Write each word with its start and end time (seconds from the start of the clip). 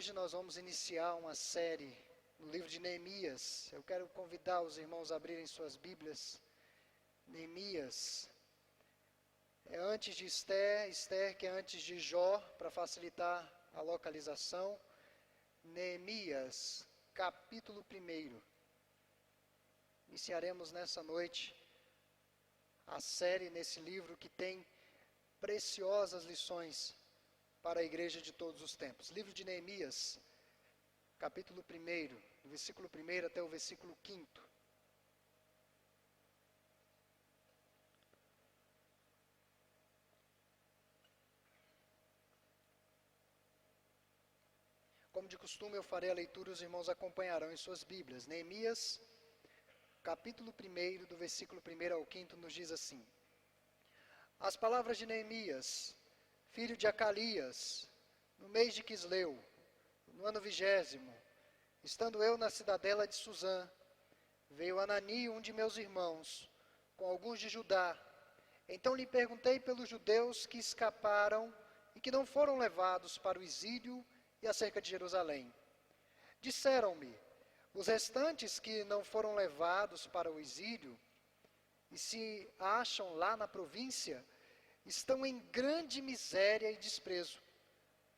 hoje 0.00 0.14
nós 0.14 0.32
vamos 0.32 0.56
iniciar 0.56 1.14
uma 1.16 1.34
série 1.34 1.94
no 2.38 2.50
livro 2.50 2.66
de 2.66 2.78
Neemias. 2.78 3.70
Eu 3.70 3.82
quero 3.82 4.08
convidar 4.08 4.62
os 4.62 4.78
irmãos 4.78 5.12
a 5.12 5.16
abrirem 5.16 5.46
suas 5.46 5.76
Bíblias. 5.76 6.40
Neemias. 7.26 8.26
É 9.66 9.76
antes 9.76 10.16
de 10.16 10.24
Esther, 10.24 10.88
Esther 10.88 11.36
que 11.36 11.46
é 11.46 11.50
antes 11.50 11.82
de 11.82 11.98
Jó, 11.98 12.38
para 12.56 12.70
facilitar 12.70 13.38
a 13.74 13.82
localização. 13.82 14.80
Neemias, 15.62 16.86
capítulo 17.12 17.84
1. 17.92 18.40
Iniciaremos 20.08 20.72
nessa 20.72 21.02
noite 21.02 21.54
a 22.86 22.98
série 23.02 23.50
nesse 23.50 23.80
livro 23.80 24.16
que 24.16 24.30
tem 24.30 24.66
preciosas 25.42 26.24
lições 26.24 26.96
para 27.62 27.80
a 27.80 27.84
igreja 27.84 28.20
de 28.22 28.32
todos 28.32 28.62
os 28.62 28.74
tempos. 28.74 29.10
Livro 29.10 29.32
de 29.32 29.44
Neemias, 29.44 30.18
capítulo 31.18 31.62
1, 31.62 32.14
do 32.42 32.48
versículo 32.48 32.88
1 32.88 33.26
até 33.26 33.42
o 33.42 33.48
versículo 33.48 33.96
5. 34.02 34.50
Como 45.12 45.28
de 45.28 45.36
costume, 45.36 45.76
eu 45.76 45.82
farei 45.82 46.10
a 46.10 46.14
leitura, 46.14 46.50
os 46.50 46.62
irmãos 46.62 46.88
acompanharão 46.88 47.52
em 47.52 47.56
suas 47.56 47.84
Bíblias. 47.84 48.26
Neemias, 48.26 48.98
capítulo 50.02 50.54
1, 50.58 51.04
do 51.04 51.16
versículo 51.16 51.60
1 51.60 51.94
ao 51.94 52.06
5, 52.10 52.36
nos 52.38 52.54
diz 52.54 52.70
assim: 52.70 53.06
As 54.38 54.56
palavras 54.56 54.96
de 54.96 55.04
Neemias, 55.04 55.94
filho 56.50 56.76
de 56.76 56.86
Acalias, 56.86 57.88
no 58.38 58.48
mês 58.48 58.74
de 58.74 58.82
Quisleu, 58.82 59.42
no 60.08 60.26
ano 60.26 60.40
vigésimo, 60.40 61.14
estando 61.82 62.22
eu 62.22 62.36
na 62.36 62.50
cidadela 62.50 63.06
de 63.06 63.14
Suzã, 63.14 63.70
veio 64.50 64.80
Anani, 64.80 65.28
um 65.28 65.40
de 65.40 65.52
meus 65.52 65.76
irmãos, 65.76 66.50
com 66.96 67.06
alguns 67.06 67.38
de 67.38 67.48
Judá. 67.48 67.96
Então 68.68 68.96
lhe 68.96 69.06
perguntei 69.06 69.60
pelos 69.60 69.88
judeus 69.88 70.44
que 70.44 70.58
escaparam 70.58 71.54
e 71.94 72.00
que 72.00 72.10
não 72.10 72.26
foram 72.26 72.58
levados 72.58 73.16
para 73.16 73.38
o 73.38 73.42
exílio 73.42 74.04
e 74.42 74.48
acerca 74.48 74.80
de 74.80 74.90
Jerusalém. 74.90 75.54
Disseram-me, 76.40 77.16
os 77.72 77.86
restantes 77.86 78.58
que 78.58 78.82
não 78.84 79.04
foram 79.04 79.36
levados 79.36 80.06
para 80.08 80.30
o 80.30 80.40
exílio 80.40 80.98
e 81.92 81.98
se 81.98 82.52
acham 82.58 83.14
lá 83.14 83.36
na 83.36 83.46
província, 83.46 84.24
estão 84.84 85.24
em 85.24 85.38
grande 85.50 86.00
miséria 86.00 86.70
e 86.70 86.76
desprezo. 86.76 87.40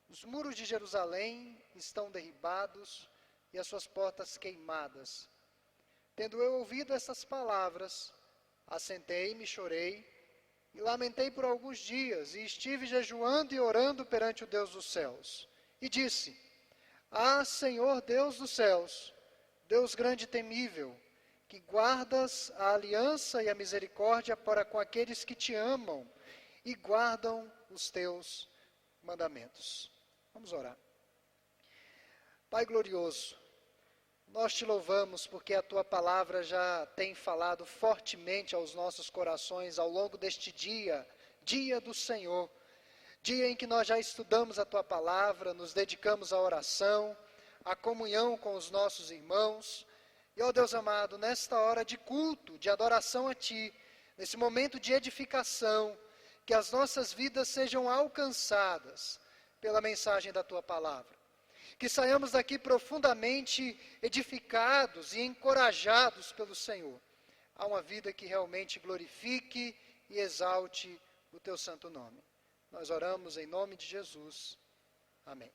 Os 0.09 0.23
muros 0.23 0.55
de 0.55 0.65
Jerusalém 0.65 1.61
estão 1.75 2.11
derribados 2.11 3.09
e 3.51 3.59
as 3.59 3.67
suas 3.67 3.87
portas 3.87 4.37
queimadas. 4.37 5.29
Tendo 6.15 6.41
eu 6.41 6.53
ouvido 6.53 6.93
essas 6.93 7.25
palavras, 7.25 8.13
assentei-me, 8.67 9.45
chorei 9.45 10.07
e 10.73 10.81
lamentei 10.81 11.29
por 11.29 11.45
alguns 11.45 11.79
dias, 11.79 12.33
e 12.33 12.43
estive 12.45 12.85
jejuando 12.85 13.53
e 13.53 13.59
orando 13.59 14.05
perante 14.05 14.43
o 14.43 14.47
Deus 14.47 14.71
dos 14.71 14.91
céus. 14.91 15.47
E 15.81 15.87
disse: 15.87 16.35
Ah, 17.11 17.45
Senhor 17.45 18.01
Deus 18.01 18.37
dos 18.37 18.51
céus, 18.51 19.13
Deus 19.67 19.93
grande 19.95 20.23
e 20.25 20.27
temível, 20.27 20.95
que 21.47 21.59
guardas 21.59 22.51
a 22.55 22.73
aliança 22.73 23.43
e 23.43 23.49
a 23.49 23.55
misericórdia 23.55 24.35
para 24.35 24.65
com 24.65 24.79
aqueles 24.79 25.23
que 25.23 25.35
te 25.35 25.53
amam 25.53 26.09
e 26.65 26.75
guardam 26.75 27.51
os 27.69 27.89
teus 27.91 28.49
mandamentos. 29.01 29.91
Vamos 30.33 30.53
orar. 30.53 30.77
Pai 32.49 32.65
glorioso, 32.65 33.37
nós 34.27 34.53
te 34.53 34.65
louvamos 34.65 35.27
porque 35.27 35.53
a 35.53 35.61
tua 35.61 35.83
palavra 35.83 36.41
já 36.41 36.85
tem 36.95 37.13
falado 37.13 37.65
fortemente 37.65 38.55
aos 38.55 38.73
nossos 38.73 39.09
corações 39.09 39.77
ao 39.77 39.89
longo 39.89 40.17
deste 40.17 40.51
dia, 40.51 41.07
dia 41.43 41.79
do 41.79 41.93
Senhor, 41.93 42.49
dia 43.21 43.47
em 43.47 43.55
que 43.55 43.67
nós 43.67 43.87
já 43.87 43.99
estudamos 43.99 44.57
a 44.57 44.65
tua 44.65 44.83
palavra, 44.83 45.53
nos 45.53 45.73
dedicamos 45.73 46.33
à 46.33 46.39
oração, 46.39 47.15
à 47.63 47.75
comunhão 47.75 48.37
com 48.37 48.55
os 48.55 48.71
nossos 48.71 49.11
irmãos. 49.11 49.85
E, 50.35 50.41
ó 50.41 50.51
Deus 50.51 50.73
amado, 50.73 51.17
nesta 51.17 51.59
hora 51.59 51.85
de 51.85 51.97
culto, 51.97 52.57
de 52.57 52.69
adoração 52.69 53.27
a 53.27 53.35
ti, 53.35 53.73
nesse 54.17 54.35
momento 54.35 54.79
de 54.79 54.93
edificação, 54.93 55.97
que 56.45 56.53
as 56.53 56.71
nossas 56.71 57.13
vidas 57.13 57.47
sejam 57.47 57.89
alcançadas 57.89 59.19
pela 59.61 59.81
mensagem 59.81 60.31
da 60.31 60.43
tua 60.43 60.61
palavra. 60.61 61.17
Que 61.79 61.87
saiamos 61.87 62.31
daqui 62.31 62.59
profundamente 62.59 63.79
edificados 64.01 65.13
e 65.13 65.21
encorajados 65.21 66.31
pelo 66.33 66.53
Senhor 66.53 66.99
a 67.55 67.65
uma 67.65 67.81
vida 67.81 68.11
que 68.11 68.25
realmente 68.25 68.79
glorifique 68.79 69.75
e 70.09 70.19
exalte 70.19 70.99
o 71.31 71.39
teu 71.39 71.57
santo 71.57 71.89
nome. 71.89 72.23
Nós 72.71 72.89
oramos 72.89 73.37
em 73.37 73.45
nome 73.45 73.75
de 73.75 73.85
Jesus. 73.85 74.57
Amém. 75.25 75.51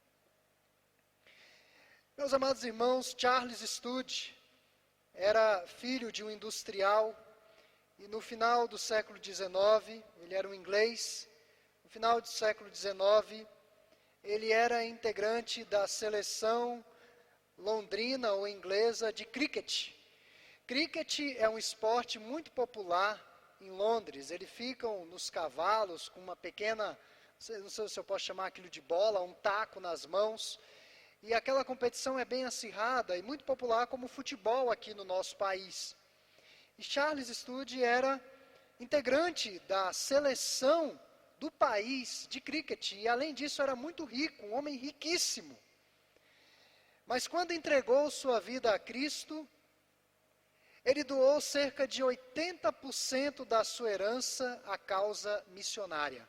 Meus 2.16 2.32
amados 2.32 2.64
irmãos, 2.64 3.14
Charles 3.16 3.60
Studd 3.60 4.34
era 5.14 5.66
filho 5.66 6.10
de 6.10 6.24
um 6.24 6.30
industrial 6.30 7.14
e 7.98 8.06
no 8.06 8.20
final 8.20 8.68
do 8.68 8.78
século 8.78 9.18
XIX, 9.22 10.02
ele 10.20 10.34
era 10.34 10.48
um 10.48 10.54
inglês, 10.54 11.28
no 11.82 11.90
final 11.90 12.20
do 12.20 12.28
século 12.28 12.72
XIX, 12.72 13.44
ele 14.22 14.52
era 14.52 14.84
integrante 14.84 15.64
da 15.64 15.86
seleção 15.88 16.84
londrina 17.56 18.32
ou 18.32 18.46
inglesa 18.46 19.12
de 19.12 19.24
cricket. 19.24 19.90
Cricket 20.64 21.18
é 21.38 21.48
um 21.48 21.58
esporte 21.58 22.20
muito 22.20 22.52
popular 22.52 23.20
em 23.60 23.70
Londres. 23.70 24.30
Eles 24.30 24.48
ficam 24.48 25.04
nos 25.06 25.28
cavalos 25.28 26.08
com 26.08 26.20
uma 26.20 26.36
pequena, 26.36 26.96
não 27.48 27.68
sei 27.68 27.88
se 27.88 27.98
eu 27.98 28.04
posso 28.04 28.24
chamar 28.24 28.46
aquilo 28.46 28.70
de 28.70 28.80
bola, 28.80 29.22
um 29.22 29.32
taco 29.32 29.80
nas 29.80 30.06
mãos. 30.06 30.60
E 31.20 31.34
aquela 31.34 31.64
competição 31.64 32.16
é 32.16 32.24
bem 32.24 32.44
acirrada 32.44 33.16
e 33.16 33.22
muito 33.22 33.44
popular 33.44 33.88
como 33.88 34.06
o 34.06 34.08
futebol 34.08 34.70
aqui 34.70 34.94
no 34.94 35.04
nosso 35.04 35.36
país. 35.36 35.96
E 36.78 36.82
Charles 36.84 37.28
Studd 37.28 37.82
era 37.82 38.20
integrante 38.78 39.58
da 39.66 39.92
seleção 39.92 40.98
do 41.40 41.50
país 41.50 42.26
de 42.30 42.40
cricket 42.40 42.92
e, 42.92 43.08
além 43.08 43.34
disso, 43.34 43.60
era 43.60 43.74
muito 43.74 44.04
rico, 44.04 44.46
um 44.46 44.54
homem 44.54 44.76
riquíssimo. 44.76 45.58
Mas 47.04 47.26
quando 47.26 47.52
entregou 47.52 48.08
sua 48.10 48.38
vida 48.38 48.72
a 48.72 48.78
Cristo, 48.78 49.48
ele 50.84 51.02
doou 51.02 51.40
cerca 51.40 51.86
de 51.86 52.02
80% 52.02 53.44
da 53.44 53.64
sua 53.64 53.90
herança 53.90 54.62
à 54.66 54.78
causa 54.78 55.44
missionária. 55.48 56.28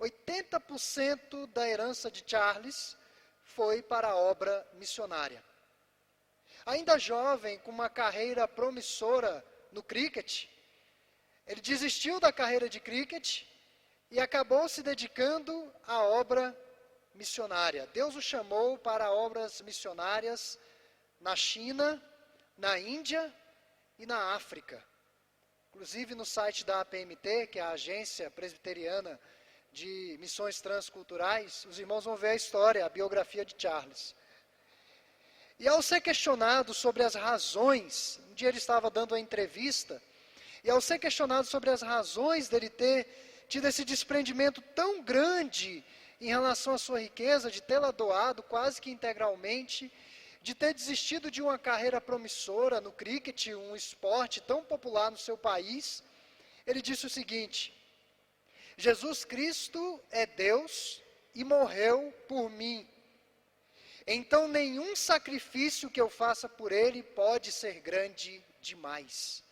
80% 0.00 1.46
da 1.48 1.68
herança 1.68 2.10
de 2.10 2.24
Charles 2.26 2.96
foi 3.42 3.82
para 3.82 4.08
a 4.08 4.16
obra 4.16 4.66
missionária. 4.74 5.42
Ainda 6.66 6.98
jovem, 6.98 7.60
com 7.60 7.70
uma 7.70 7.88
carreira 7.88 8.48
promissora 8.48 9.44
no 9.70 9.84
cricket, 9.84 10.46
ele 11.46 11.60
desistiu 11.60 12.18
da 12.18 12.32
carreira 12.32 12.68
de 12.68 12.80
cricket 12.80 13.44
e 14.10 14.18
acabou 14.18 14.68
se 14.68 14.82
dedicando 14.82 15.72
à 15.86 16.02
obra 16.02 16.56
missionária. 17.14 17.86
Deus 17.94 18.16
o 18.16 18.20
chamou 18.20 18.76
para 18.76 19.12
obras 19.12 19.60
missionárias 19.60 20.58
na 21.20 21.36
China, 21.36 22.02
na 22.58 22.76
Índia 22.80 23.32
e 23.96 24.04
na 24.04 24.34
África. 24.34 24.82
Inclusive 25.68 26.16
no 26.16 26.24
site 26.24 26.64
da 26.64 26.80
APMT, 26.80 27.46
que 27.46 27.60
é 27.60 27.62
a 27.62 27.70
Agência 27.70 28.28
Presbiteriana 28.28 29.20
de 29.70 30.16
Missões 30.18 30.60
Transculturais, 30.60 31.64
os 31.66 31.78
irmãos 31.78 32.06
vão 32.06 32.16
ver 32.16 32.30
a 32.30 32.34
história, 32.34 32.84
a 32.84 32.88
biografia 32.88 33.44
de 33.44 33.54
Charles. 33.56 34.16
E 35.58 35.66
ao 35.66 35.80
ser 35.80 36.00
questionado 36.02 36.74
sobre 36.74 37.02
as 37.02 37.14
razões, 37.14 38.20
um 38.30 38.34
dia 38.34 38.48
ele 38.48 38.58
estava 38.58 38.90
dando 38.90 39.12
uma 39.12 39.20
entrevista, 39.20 40.02
e 40.62 40.68
ao 40.68 40.80
ser 40.80 40.98
questionado 40.98 41.46
sobre 41.46 41.70
as 41.70 41.80
razões 41.80 42.48
dele 42.48 42.68
ter 42.68 43.44
tido 43.48 43.66
esse 43.66 43.84
desprendimento 43.84 44.60
tão 44.74 45.02
grande 45.02 45.82
em 46.20 46.28
relação 46.28 46.74
à 46.74 46.78
sua 46.78 47.00
riqueza, 47.00 47.50
de 47.50 47.62
tê-la 47.62 47.90
doado 47.90 48.42
quase 48.42 48.80
que 48.82 48.90
integralmente, 48.90 49.90
de 50.42 50.54
ter 50.54 50.74
desistido 50.74 51.30
de 51.30 51.40
uma 51.40 51.58
carreira 51.58 52.00
promissora 52.00 52.80
no 52.80 52.92
cricket, 52.92 53.48
um 53.48 53.74
esporte 53.74 54.40
tão 54.40 54.62
popular 54.62 55.10
no 55.10 55.16
seu 55.16 55.38
país, 55.38 56.04
ele 56.66 56.82
disse 56.82 57.06
o 57.06 57.10
seguinte: 57.10 57.74
Jesus 58.76 59.24
Cristo 59.24 60.00
é 60.10 60.26
Deus 60.26 61.02
e 61.34 61.44
morreu 61.44 62.12
por 62.28 62.50
mim 62.50 62.86
então 64.06 64.46
nenhum 64.46 64.94
sacrifício 64.94 65.90
que 65.90 66.00
eu 66.00 66.08
faça 66.08 66.48
por 66.48 66.70
ele 66.70 67.02
pode 67.02 67.50
ser 67.50 67.80
grande 67.80 68.42
demais. 68.60 69.42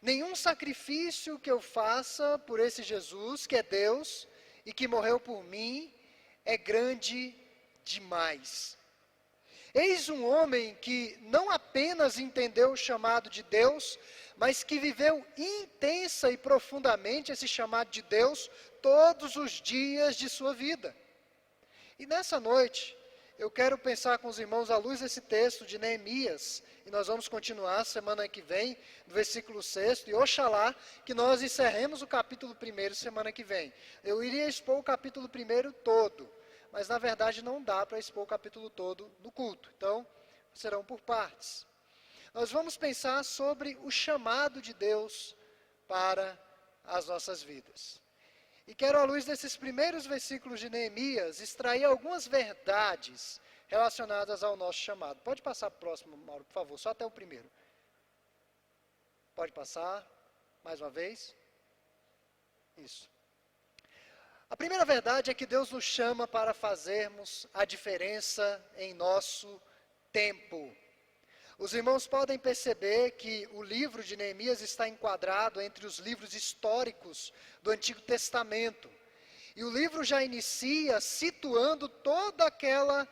Nenhum 0.00 0.34
sacrifício 0.34 1.38
que 1.38 1.50
eu 1.50 1.60
faça 1.60 2.38
por 2.40 2.58
esse 2.58 2.82
Jesus, 2.82 3.46
que 3.46 3.56
é 3.56 3.62
Deus 3.62 4.26
e 4.64 4.72
que 4.72 4.88
morreu 4.88 5.20
por 5.20 5.44
mim, 5.44 5.92
é 6.44 6.56
grande 6.56 7.34
demais. 7.84 8.76
Eis 9.74 10.08
um 10.08 10.26
homem 10.26 10.74
que 10.82 11.16
não 11.22 11.50
apenas 11.50 12.18
entendeu 12.18 12.72
o 12.72 12.76
chamado 12.76 13.30
de 13.30 13.42
Deus, 13.42 13.98
mas 14.36 14.62
que 14.62 14.78
viveu 14.78 15.24
intensa 15.36 16.30
e 16.30 16.36
profundamente 16.36 17.32
esse 17.32 17.48
chamado 17.48 17.90
de 17.90 18.02
Deus 18.02 18.50
todos 18.82 19.36
os 19.36 19.52
dias 19.52 20.16
de 20.16 20.28
sua 20.28 20.52
vida. 20.52 20.94
E 21.98 22.06
nessa 22.06 22.38
noite, 22.38 22.94
eu 23.38 23.50
quero 23.50 23.76
pensar 23.76 24.18
com 24.18 24.28
os 24.28 24.38
irmãos 24.38 24.70
à 24.70 24.76
luz 24.76 25.00
desse 25.00 25.20
texto 25.20 25.64
de 25.64 25.78
Neemias, 25.78 26.62
e 26.86 26.90
nós 26.90 27.06
vamos 27.06 27.28
continuar 27.28 27.84
semana 27.84 28.28
que 28.28 28.42
vem, 28.42 28.76
no 29.06 29.14
versículo 29.14 29.62
6, 29.62 30.04
e 30.06 30.14
oxalá 30.14 30.74
que 31.04 31.14
nós 31.14 31.42
encerremos 31.42 32.02
o 32.02 32.06
capítulo 32.06 32.56
1 32.60 32.94
semana 32.94 33.32
que 33.32 33.42
vem. 33.42 33.72
Eu 34.04 34.22
iria 34.22 34.48
expor 34.48 34.78
o 34.78 34.82
capítulo 34.82 35.28
1 35.28 35.72
todo, 35.84 36.28
mas 36.70 36.88
na 36.88 36.98
verdade 36.98 37.42
não 37.42 37.62
dá 37.62 37.84
para 37.84 37.98
expor 37.98 38.24
o 38.24 38.26
capítulo 38.26 38.70
todo 38.70 39.10
no 39.20 39.32
culto. 39.32 39.70
Então, 39.76 40.06
serão 40.54 40.84
por 40.84 41.00
partes. 41.00 41.66
Nós 42.34 42.50
vamos 42.50 42.76
pensar 42.76 43.24
sobre 43.24 43.78
o 43.82 43.90
chamado 43.90 44.62
de 44.62 44.72
Deus 44.72 45.36
para 45.86 46.38
as 46.84 47.06
nossas 47.06 47.42
vidas. 47.42 48.00
E 48.66 48.74
quero, 48.74 48.98
à 48.98 49.04
luz 49.04 49.24
desses 49.24 49.56
primeiros 49.56 50.06
versículos 50.06 50.60
de 50.60 50.70
Neemias, 50.70 51.40
extrair 51.40 51.84
algumas 51.84 52.26
verdades 52.26 53.40
relacionadas 53.66 54.44
ao 54.44 54.56
nosso 54.56 54.78
chamado. 54.78 55.20
Pode 55.20 55.42
passar 55.42 55.70
para 55.70 55.78
o 55.78 55.80
próximo, 55.80 56.16
Mauro, 56.16 56.44
por 56.44 56.52
favor, 56.52 56.78
só 56.78 56.90
até 56.90 57.04
o 57.04 57.10
primeiro. 57.10 57.50
Pode 59.34 59.52
passar, 59.52 60.06
mais 60.62 60.80
uma 60.80 60.90
vez. 60.90 61.34
Isso. 62.76 63.10
A 64.48 64.56
primeira 64.56 64.84
verdade 64.84 65.30
é 65.30 65.34
que 65.34 65.46
Deus 65.46 65.70
nos 65.70 65.84
chama 65.84 66.28
para 66.28 66.52
fazermos 66.52 67.48
a 67.54 67.64
diferença 67.64 68.62
em 68.76 68.92
nosso 68.92 69.60
tempo. 70.12 70.76
Os 71.58 71.74
irmãos 71.74 72.06
podem 72.06 72.38
perceber 72.38 73.12
que 73.12 73.48
o 73.52 73.62
livro 73.62 74.02
de 74.02 74.16
Neemias 74.16 74.60
está 74.60 74.88
enquadrado 74.88 75.60
entre 75.60 75.86
os 75.86 75.98
livros 75.98 76.34
históricos 76.34 77.32
do 77.62 77.70
Antigo 77.70 78.00
Testamento. 78.00 78.90
E 79.54 79.62
o 79.62 79.70
livro 79.70 80.02
já 80.02 80.24
inicia 80.24 81.00
situando 81.00 81.88
toda 81.88 82.46
aquela 82.46 83.06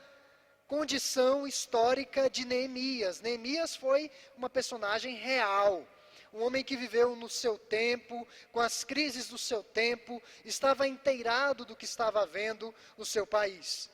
condição 0.67 1.47
histórica 1.47 2.31
de 2.31 2.45
Neemias. 2.45 3.21
Neemias 3.21 3.77
foi 3.77 4.11
uma 4.37 4.49
personagem 4.49 5.17
real 5.17 5.87
um 6.33 6.43
homem 6.45 6.63
que 6.63 6.77
viveu 6.77 7.17
no 7.17 7.29
seu 7.29 7.59
tempo, 7.59 8.27
com 8.53 8.61
as 8.61 8.85
crises 8.85 9.29
do 9.29 9.39
seu 9.39 9.63
tempo, 9.63 10.23
estava 10.45 10.87
inteirado 10.87 11.65
do 11.65 11.75
que 11.75 11.85
estava 11.85 12.23
havendo 12.23 12.73
no 12.97 13.05
seu 13.05 13.27
país. 13.27 13.91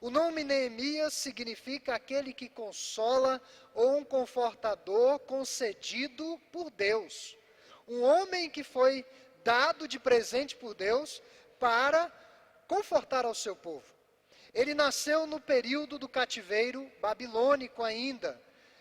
O 0.00 0.08
nome 0.08 0.42
Neemias 0.42 1.12
significa 1.12 1.94
aquele 1.94 2.32
que 2.32 2.48
consola 2.48 3.40
ou 3.74 3.98
um 3.98 4.04
confortador 4.04 5.18
concedido 5.18 6.40
por 6.50 6.70
Deus. 6.70 7.36
Um 7.86 8.02
homem 8.02 8.48
que 8.48 8.64
foi 8.64 9.04
dado 9.44 9.86
de 9.86 9.98
presente 9.98 10.56
por 10.56 10.72
Deus 10.74 11.22
para 11.58 12.10
confortar 12.66 13.26
ao 13.26 13.34
seu 13.34 13.54
povo. 13.54 13.84
Ele 14.54 14.72
nasceu 14.72 15.26
no 15.26 15.38
período 15.38 15.98
do 15.98 16.08
cativeiro 16.08 16.90
babilônico 17.00 17.82
ainda. 17.82 18.40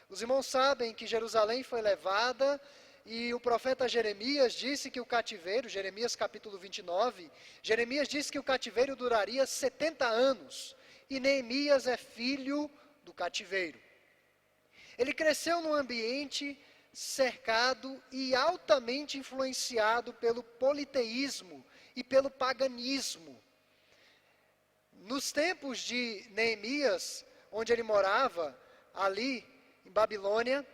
Os 0.09 0.21
irmãos 0.21 0.45
sabem 0.45 0.93
que 0.93 1.05
Jerusalém 1.05 1.63
foi 1.63 1.81
levada 1.81 2.61
e 3.05 3.33
o 3.33 3.41
profeta 3.41 3.89
Jeremias 3.89 4.53
disse 4.53 4.89
que 4.89 5.01
o 5.01 5.05
cativeiro, 5.05 5.67
Jeremias 5.67 6.15
capítulo 6.15 6.57
29, 6.57 7.29
Jeremias 7.61 8.07
disse 8.07 8.31
que 8.31 8.39
o 8.39 8.43
cativeiro 8.43 8.95
duraria 8.95 9.45
70 9.45 10.07
anos. 10.07 10.75
E 11.09 11.19
Neemias 11.19 11.87
é 11.87 11.97
filho 11.97 12.69
do 13.03 13.13
cativeiro. 13.13 13.79
Ele 14.97 15.13
cresceu 15.13 15.61
num 15.61 15.73
ambiente 15.73 16.57
cercado 16.93 18.01
e 18.11 18.35
altamente 18.35 19.17
influenciado 19.17 20.13
pelo 20.13 20.43
politeísmo 20.43 21.65
e 21.95 22.03
pelo 22.03 22.29
paganismo. 22.29 23.41
Nos 24.91 25.31
tempos 25.31 25.79
de 25.79 26.25
Neemias, 26.31 27.25
onde 27.51 27.71
ele 27.71 27.83
morava, 27.83 28.57
ali 28.93 29.47
em 29.85 29.91
Babilônia, 29.91 30.67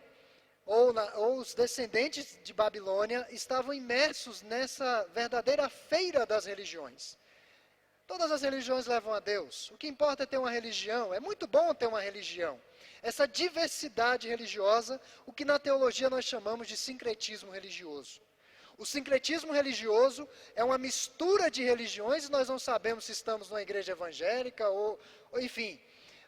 ou, 0.66 0.92
na, 0.92 1.14
ou 1.14 1.38
os 1.38 1.54
descendentes 1.54 2.36
de 2.42 2.52
Babilônia 2.52 3.26
estavam 3.30 3.72
imersos 3.72 4.42
nessa 4.42 5.04
verdadeira 5.14 5.70
feira 5.70 6.26
das 6.26 6.44
religiões. 6.44 7.16
Todas 8.06 8.30
as 8.30 8.42
religiões 8.42 8.86
levam 8.86 9.12
a 9.12 9.20
Deus. 9.20 9.70
O 9.70 9.76
que 9.76 9.88
importa 9.88 10.22
é 10.22 10.26
ter 10.26 10.38
uma 10.38 10.50
religião. 10.50 11.12
É 11.12 11.18
muito 11.18 11.46
bom 11.46 11.74
ter 11.74 11.86
uma 11.86 12.00
religião. 12.00 12.60
Essa 13.02 13.26
diversidade 13.26 14.28
religiosa, 14.28 15.00
o 15.26 15.32
que 15.32 15.44
na 15.44 15.58
teologia 15.58 16.08
nós 16.08 16.24
chamamos 16.24 16.68
de 16.68 16.76
sincretismo 16.76 17.50
religioso. 17.50 18.20
O 18.78 18.84
sincretismo 18.84 19.52
religioso 19.52 20.28
é 20.54 20.62
uma 20.62 20.76
mistura 20.76 21.50
de 21.50 21.64
religiões 21.64 22.24
e 22.24 22.30
nós 22.30 22.48
não 22.48 22.58
sabemos 22.58 23.06
se 23.06 23.12
estamos 23.12 23.48
numa 23.48 23.62
igreja 23.62 23.92
evangélica 23.92 24.68
ou, 24.68 25.00
ou 25.32 25.40
enfim, 25.40 25.80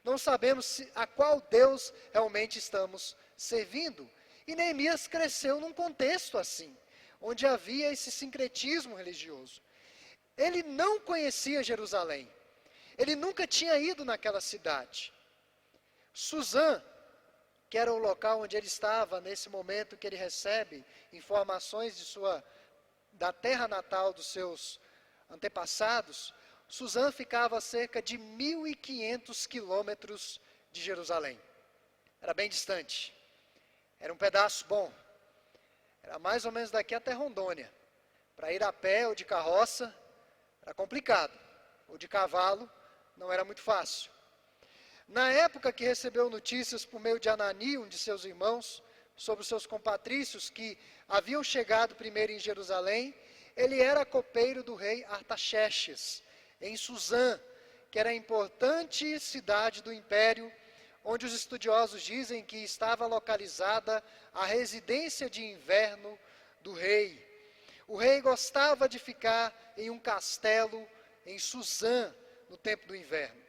não 0.02 0.16
sabemos 0.16 0.64
se, 0.64 0.90
a 0.94 1.06
qual 1.06 1.40
Deus 1.40 1.92
realmente 2.12 2.58
estamos 2.58 3.16
servindo. 3.36 4.08
E 4.46 4.54
Neemias 4.54 5.06
cresceu 5.06 5.60
num 5.60 5.72
contexto 5.72 6.38
assim, 6.38 6.75
onde 7.20 7.46
havia 7.46 7.92
esse 7.92 8.10
sincretismo 8.10 8.96
religioso. 8.96 9.60
Ele 10.38 10.62
não 10.62 11.00
conhecia 11.00 11.64
Jerusalém. 11.64 12.31
Ele 12.96 13.17
nunca 13.17 13.46
tinha 13.46 13.76
ido 13.76 14.05
naquela 14.05 14.40
cidade. 14.40 15.12
Suzã, 16.14 16.82
que 17.69 17.76
era 17.76 17.93
o 17.93 17.99
local 17.99 18.40
onde 18.40 18.56
ele 18.56 18.69
estava 18.69 19.20
nesse 19.20 19.49
momento 19.49 19.96
que 19.96 20.06
ele 20.06 20.17
recebe 20.17 20.85
informações 21.12 21.96
de 21.96 22.05
sua 22.05 22.43
da 23.12 23.32
terra 23.32 23.67
natal 23.67 24.12
dos 24.12 24.29
seus 24.29 24.79
antepassados, 25.29 26.32
Suzã 26.69 27.11
ficava 27.11 27.58
a 27.58 27.61
cerca 27.61 28.00
de 28.00 28.17
1.500 28.17 29.46
quilômetros 29.49 30.40
de 30.70 30.81
Jerusalém. 30.81 31.40
Era 32.20 32.32
bem 32.32 32.49
distante. 32.49 33.12
Era 33.99 34.12
um 34.12 34.17
pedaço 34.17 34.64
bom. 34.67 34.93
Era 36.02 36.19
mais 36.19 36.44
ou 36.44 36.52
menos 36.52 36.70
daqui 36.70 36.94
até 36.94 37.12
Rondônia. 37.12 37.73
Para 38.37 38.52
ir 38.52 38.62
a 38.62 38.73
pé 38.73 39.08
ou 39.08 39.14
de 39.17 39.25
carroça 39.25 39.93
era 40.68 40.74
complicado. 40.74 41.32
Ou 41.88 41.96
de 41.96 42.06
cavalo 42.06 42.70
não 43.16 43.32
era 43.32 43.42
muito 43.42 43.62
fácil. 43.62 44.10
Na 45.08 45.32
época 45.32 45.72
que 45.72 45.82
recebeu 45.82 46.28
notícias 46.28 46.84
por 46.84 47.00
meio 47.00 47.18
de 47.18 47.30
Anani, 47.30 47.78
um 47.78 47.88
de 47.88 47.98
seus 47.98 48.26
irmãos, 48.26 48.82
sobre 49.16 49.40
os 49.40 49.48
seus 49.48 49.66
compatrícios 49.66 50.50
que 50.50 50.76
haviam 51.08 51.42
chegado 51.42 51.94
primeiro 51.94 52.32
em 52.32 52.38
Jerusalém, 52.38 53.14
ele 53.56 53.80
era 53.80 54.04
copeiro 54.04 54.62
do 54.62 54.75
rei 54.75 55.04
Artaxerxes, 55.06 56.22
em 56.60 56.76
Suzã, 56.76 57.40
que 57.90 57.98
era 57.98 58.10
a 58.10 58.14
importante 58.14 59.18
cidade 59.18 59.82
do 59.82 59.90
império 59.90 60.52
onde 61.02 61.25
os 61.25 61.32
estudiosos 61.32 62.02
dizem 62.02 62.44
que 62.44 62.58
estava 62.58 63.06
localizada 63.06 64.04
a 64.34 64.44
residência 64.44 65.30
de 65.30 65.42
inverno 65.42 66.18
do 66.60 66.75
rei. 66.75 67.27
O 67.88 67.97
rei 67.97 68.21
gostava 68.21 68.87
de 68.87 68.99
ficar 68.99 69.50
em 69.75 69.88
um 69.88 69.99
castelo 69.99 70.87
em 71.25 71.38
Suzã 71.38 72.14
no 72.50 72.57
tempo 72.59 72.87
do 72.87 72.95
inverno. 72.95 73.42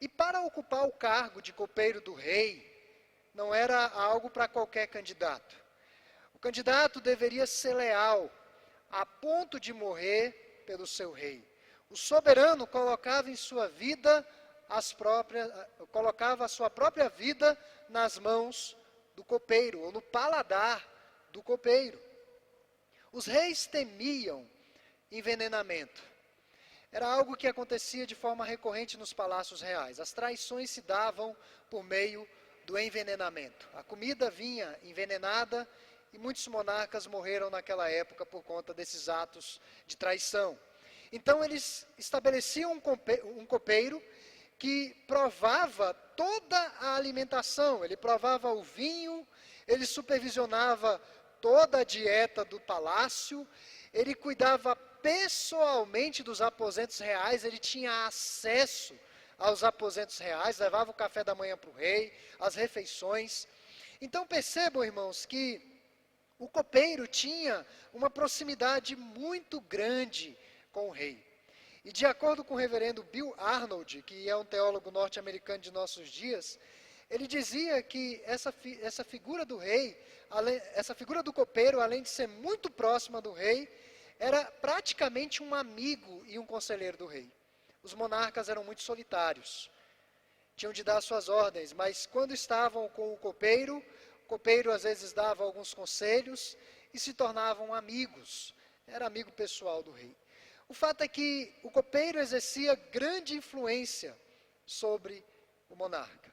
E 0.00 0.08
para 0.08 0.40
ocupar 0.40 0.84
o 0.84 0.90
cargo 0.90 1.40
de 1.40 1.52
copeiro 1.52 2.00
do 2.00 2.12
rei, 2.12 2.68
não 3.32 3.54
era 3.54 3.86
algo 3.90 4.28
para 4.28 4.48
qualquer 4.48 4.88
candidato. 4.88 5.54
O 6.34 6.40
candidato 6.40 7.00
deveria 7.00 7.46
ser 7.46 7.72
leal, 7.74 8.28
a 8.90 9.06
ponto 9.06 9.60
de 9.60 9.72
morrer 9.72 10.64
pelo 10.66 10.84
seu 10.84 11.12
rei. 11.12 11.48
O 11.88 11.96
soberano 11.96 12.66
colocava 12.66 13.30
em 13.30 13.36
sua 13.36 13.68
vida 13.68 14.26
as 14.68 14.92
próprias, 14.92 15.48
colocava 15.92 16.46
a 16.46 16.48
sua 16.48 16.68
própria 16.68 17.08
vida 17.08 17.56
nas 17.88 18.18
mãos 18.18 18.76
do 19.14 19.22
copeiro, 19.22 19.80
ou 19.80 19.92
no 19.92 20.02
paladar 20.02 20.84
do 21.30 21.42
copeiro. 21.44 22.00
Os 23.12 23.26
reis 23.26 23.66
temiam 23.66 24.48
envenenamento. 25.10 26.02
Era 26.90 27.06
algo 27.06 27.36
que 27.36 27.46
acontecia 27.46 28.06
de 28.06 28.14
forma 28.14 28.44
recorrente 28.44 28.96
nos 28.96 29.12
palácios 29.12 29.60
reais. 29.60 30.00
As 30.00 30.12
traições 30.12 30.70
se 30.70 30.80
davam 30.80 31.36
por 31.70 31.84
meio 31.84 32.26
do 32.64 32.78
envenenamento. 32.78 33.68
A 33.74 33.82
comida 33.82 34.30
vinha 34.30 34.78
envenenada 34.82 35.68
e 36.12 36.18
muitos 36.18 36.46
monarcas 36.48 37.06
morreram 37.06 37.50
naquela 37.50 37.90
época 37.90 38.24
por 38.24 38.42
conta 38.42 38.72
desses 38.72 39.08
atos 39.08 39.60
de 39.86 39.96
traição. 39.96 40.58
Então 41.10 41.44
eles 41.44 41.86
estabeleciam 41.98 42.72
um 43.36 43.46
copeiro 43.46 44.02
que 44.58 44.94
provava 45.06 45.92
toda 46.16 46.58
a 46.78 46.94
alimentação, 46.96 47.84
ele 47.84 47.96
provava 47.96 48.52
o 48.52 48.62
vinho, 48.62 49.26
ele 49.66 49.84
supervisionava 49.84 51.00
toda 51.42 51.80
a 51.80 51.84
dieta 51.84 52.44
do 52.44 52.58
palácio, 52.60 53.46
ele 53.92 54.14
cuidava 54.14 54.74
pessoalmente 54.76 56.22
dos 56.22 56.40
aposentos 56.40 56.98
reais, 57.00 57.44
ele 57.44 57.58
tinha 57.58 58.06
acesso 58.06 58.94
aos 59.36 59.64
aposentos 59.64 60.18
reais, 60.18 60.60
levava 60.60 60.92
o 60.92 60.94
café 60.94 61.24
da 61.24 61.34
manhã 61.34 61.56
para 61.56 61.68
o 61.68 61.74
rei, 61.74 62.12
as 62.38 62.54
refeições. 62.54 63.48
Então 64.00 64.24
percebam, 64.24 64.84
irmãos, 64.84 65.26
que 65.26 65.60
o 66.38 66.48
copeiro 66.48 67.06
tinha 67.08 67.66
uma 67.92 68.08
proximidade 68.08 68.94
muito 68.94 69.60
grande 69.60 70.38
com 70.70 70.88
o 70.88 70.92
rei. 70.92 71.22
E 71.84 71.92
de 71.92 72.06
acordo 72.06 72.44
com 72.44 72.54
o 72.54 72.56
reverendo 72.56 73.02
Bill 73.02 73.34
Arnold, 73.36 74.02
que 74.02 74.28
é 74.28 74.36
um 74.36 74.44
teólogo 74.44 74.92
norte-americano 74.92 75.58
de 75.58 75.72
nossos 75.72 76.08
dias, 76.08 76.58
ele 77.12 77.26
dizia 77.26 77.82
que 77.82 78.22
essa, 78.24 78.54
essa 78.80 79.04
figura 79.04 79.44
do 79.44 79.58
rei, 79.58 79.94
essa 80.74 80.94
figura 80.94 81.22
do 81.22 81.30
copeiro, 81.30 81.78
além 81.78 82.02
de 82.02 82.08
ser 82.08 82.26
muito 82.26 82.70
próxima 82.70 83.20
do 83.20 83.32
rei, 83.32 83.68
era 84.18 84.42
praticamente 84.44 85.42
um 85.42 85.54
amigo 85.54 86.24
e 86.26 86.38
um 86.38 86.46
conselheiro 86.46 86.96
do 86.96 87.04
rei. 87.04 87.30
Os 87.82 87.92
monarcas 87.92 88.48
eram 88.48 88.64
muito 88.64 88.80
solitários, 88.80 89.70
tinham 90.56 90.72
de 90.72 90.82
dar 90.82 91.02
suas 91.02 91.28
ordens, 91.28 91.74
mas 91.74 92.06
quando 92.06 92.32
estavam 92.32 92.88
com 92.88 93.12
o 93.12 93.18
copeiro, 93.18 93.84
o 94.24 94.28
copeiro 94.28 94.72
às 94.72 94.84
vezes 94.84 95.12
dava 95.12 95.44
alguns 95.44 95.74
conselhos 95.74 96.56
e 96.94 96.98
se 96.98 97.12
tornavam 97.12 97.74
amigos, 97.74 98.54
era 98.86 99.06
amigo 99.06 99.30
pessoal 99.32 99.82
do 99.82 99.90
rei. 99.90 100.16
O 100.66 100.72
fato 100.72 101.02
é 101.02 101.08
que 101.08 101.54
o 101.62 101.70
copeiro 101.70 102.18
exercia 102.18 102.74
grande 102.74 103.34
influência 103.34 104.16
sobre 104.64 105.22
o 105.68 105.76
monarca. 105.76 106.31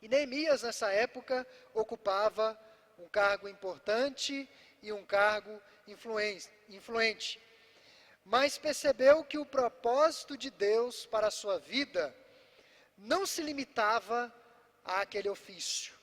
E 0.00 0.08
Neemias, 0.08 0.62
nessa 0.62 0.90
época, 0.92 1.46
ocupava 1.74 2.58
um 2.98 3.08
cargo 3.08 3.48
importante 3.48 4.48
e 4.82 4.92
um 4.92 5.04
cargo 5.04 5.60
influente. 5.86 7.40
Mas 8.24 8.58
percebeu 8.58 9.24
que 9.24 9.38
o 9.38 9.46
propósito 9.46 10.36
de 10.36 10.50
Deus 10.50 11.06
para 11.06 11.28
a 11.28 11.30
sua 11.30 11.58
vida 11.58 12.14
não 12.96 13.26
se 13.26 13.42
limitava 13.42 14.32
àquele 14.84 15.28
ofício. 15.28 15.94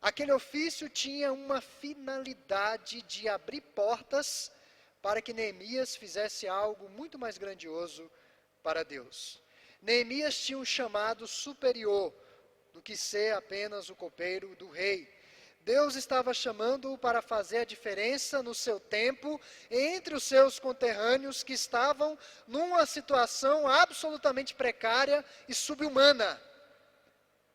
Aquele 0.00 0.32
ofício 0.32 0.88
tinha 0.88 1.32
uma 1.32 1.60
finalidade 1.60 3.02
de 3.02 3.28
abrir 3.28 3.60
portas 3.60 4.50
para 5.02 5.20
que 5.20 5.32
Neemias 5.32 5.96
fizesse 5.96 6.46
algo 6.46 6.88
muito 6.88 7.18
mais 7.18 7.36
grandioso 7.36 8.10
para 8.62 8.84
Deus. 8.84 9.42
Neemias 9.82 10.38
tinha 10.38 10.58
um 10.58 10.64
chamado 10.64 11.26
superior 11.26 12.12
do 12.72 12.82
que 12.82 12.96
ser 12.96 13.34
apenas 13.34 13.88
o 13.88 13.94
copeiro 13.94 14.54
do 14.56 14.68
rei. 14.68 15.08
Deus 15.60 15.96
estava 15.96 16.32
chamando-o 16.32 16.96
para 16.96 17.20
fazer 17.20 17.58
a 17.58 17.64
diferença 17.64 18.42
no 18.42 18.54
seu 18.54 18.80
tempo 18.80 19.38
entre 19.70 20.14
os 20.14 20.24
seus 20.24 20.58
conterrâneos 20.58 21.42
que 21.42 21.52
estavam 21.52 22.18
numa 22.46 22.86
situação 22.86 23.68
absolutamente 23.68 24.54
precária 24.54 25.24
e 25.46 25.54
subhumana. 25.54 26.40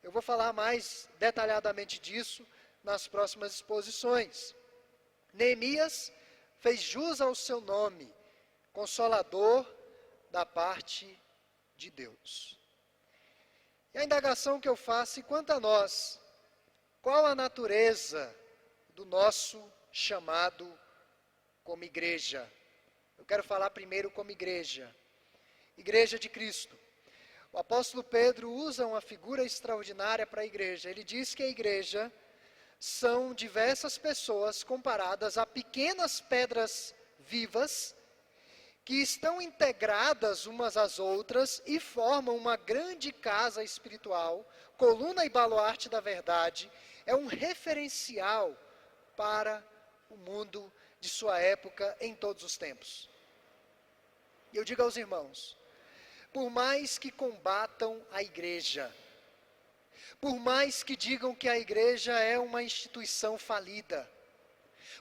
Eu 0.03 0.11
vou 0.11 0.21
falar 0.21 0.53
mais 0.53 1.09
detalhadamente 1.17 1.99
disso 1.99 2.45
nas 2.83 3.07
próximas 3.07 3.53
exposições. 3.55 4.53
Neemias 5.33 6.11
fez 6.59 6.81
jus 6.81 7.19
ao 7.19 7.33
seu 7.33 7.59
nome, 7.61 8.13
consolador 8.71 9.65
da 10.29 10.45
parte 10.45 11.19
de 11.75 11.89
Deus. 11.89 12.62
E 13.93 13.99
a 13.99 14.03
indagação 14.03 14.59
que 14.59 14.67
eu 14.67 14.75
faço, 14.75 15.19
e 15.19 15.23
quanto 15.23 15.51
a 15.51 15.59
nós, 15.59 16.19
qual 17.01 17.25
a 17.25 17.35
natureza 17.35 18.33
do 18.95 19.05
nosso 19.05 19.63
chamado 19.91 20.67
como 21.63 21.83
igreja? 21.83 22.51
Eu 23.17 23.25
quero 23.25 23.43
falar 23.43 23.69
primeiro 23.69 24.09
como 24.09 24.31
igreja, 24.31 24.93
igreja 25.77 26.17
de 26.17 26.27
Cristo. 26.27 26.75
O 27.51 27.59
apóstolo 27.59 28.03
Pedro 28.03 28.51
usa 28.51 28.87
uma 28.87 28.99
figura 28.99 29.43
extraordinária 29.43 30.25
para 30.25 30.41
a 30.41 30.45
igreja. 30.45 30.89
Ele 30.89 31.03
diz 31.03 31.35
que 31.35 31.43
a 31.43 31.47
igreja 31.47 32.11
são 32.79 33.31
diversas 33.31 33.95
pessoas 33.95 34.63
comparadas 34.63 35.37
a 35.37 35.45
pequenas 35.45 36.19
pedras 36.19 36.95
vivas 37.19 37.95
que 38.85 38.95
estão 39.01 39.41
integradas 39.41 40.45
umas 40.45 40.75
às 40.75 40.99
outras 40.99 41.61
e 41.65 41.79
formam 41.79 42.35
uma 42.35 42.57
grande 42.57 43.11
casa 43.11 43.63
espiritual, 43.63 44.47
coluna 44.77 45.25
e 45.25 45.29
baluarte 45.29 45.87
da 45.87 46.01
verdade, 46.01 46.69
é 47.05 47.15
um 47.15 47.25
referencial 47.25 48.55
para 49.15 49.65
o 50.09 50.17
mundo 50.17 50.71
de 50.99 51.07
sua 51.07 51.39
época 51.39 51.95
em 52.01 52.13
todos 52.13 52.43
os 52.43 52.57
tempos. 52.57 53.09
E 54.51 54.57
eu 54.57 54.65
digo 54.65 54.81
aos 54.81 54.97
irmãos, 54.97 55.57
por 56.33 56.49
mais 56.49 56.97
que 56.97 57.11
combatam 57.11 58.05
a 58.11 58.21
igreja, 58.21 58.93
por 60.19 60.37
mais 60.39 60.83
que 60.83 60.95
digam 60.95 61.33
que 61.33 61.47
a 61.47 61.57
igreja 61.57 62.19
é 62.19 62.37
uma 62.37 62.61
instituição 62.61 63.37
falida, 63.37 64.09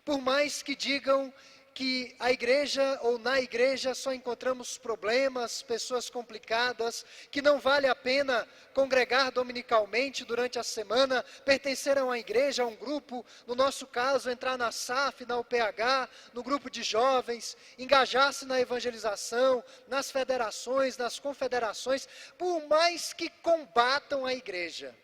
por 0.04 0.20
mais 0.20 0.62
que 0.62 0.74
digam 0.76 1.32
que 1.74 2.14
a 2.18 2.30
igreja 2.30 2.98
ou 3.02 3.18
na 3.18 3.40
igreja 3.40 3.94
só 3.94 4.12
encontramos 4.12 4.76
problemas, 4.78 5.62
pessoas 5.62 6.10
complicadas, 6.10 7.04
que 7.30 7.40
não 7.40 7.58
vale 7.58 7.86
a 7.86 7.94
pena 7.94 8.46
congregar 8.74 9.30
dominicalmente 9.30 10.24
durante 10.24 10.58
a 10.58 10.62
semana, 10.62 11.22
pertencer 11.44 11.98
a 11.98 12.04
uma 12.04 12.18
igreja, 12.18 12.62
a 12.62 12.66
um 12.66 12.76
grupo, 12.76 13.24
no 13.46 13.54
nosso 13.54 13.86
caso, 13.86 14.30
entrar 14.30 14.58
na 14.58 14.70
SAF, 14.70 15.24
na 15.24 15.38
UPH, 15.38 16.08
no 16.32 16.42
grupo 16.42 16.70
de 16.70 16.82
jovens, 16.82 17.56
engajar-se 17.78 18.44
na 18.44 18.60
evangelização, 18.60 19.64
nas 19.88 20.10
federações, 20.10 20.96
nas 20.96 21.18
confederações, 21.18 22.08
por 22.36 22.66
mais 22.66 23.12
que 23.12 23.28
combatam 23.28 24.26
a 24.26 24.34
igreja, 24.34 24.94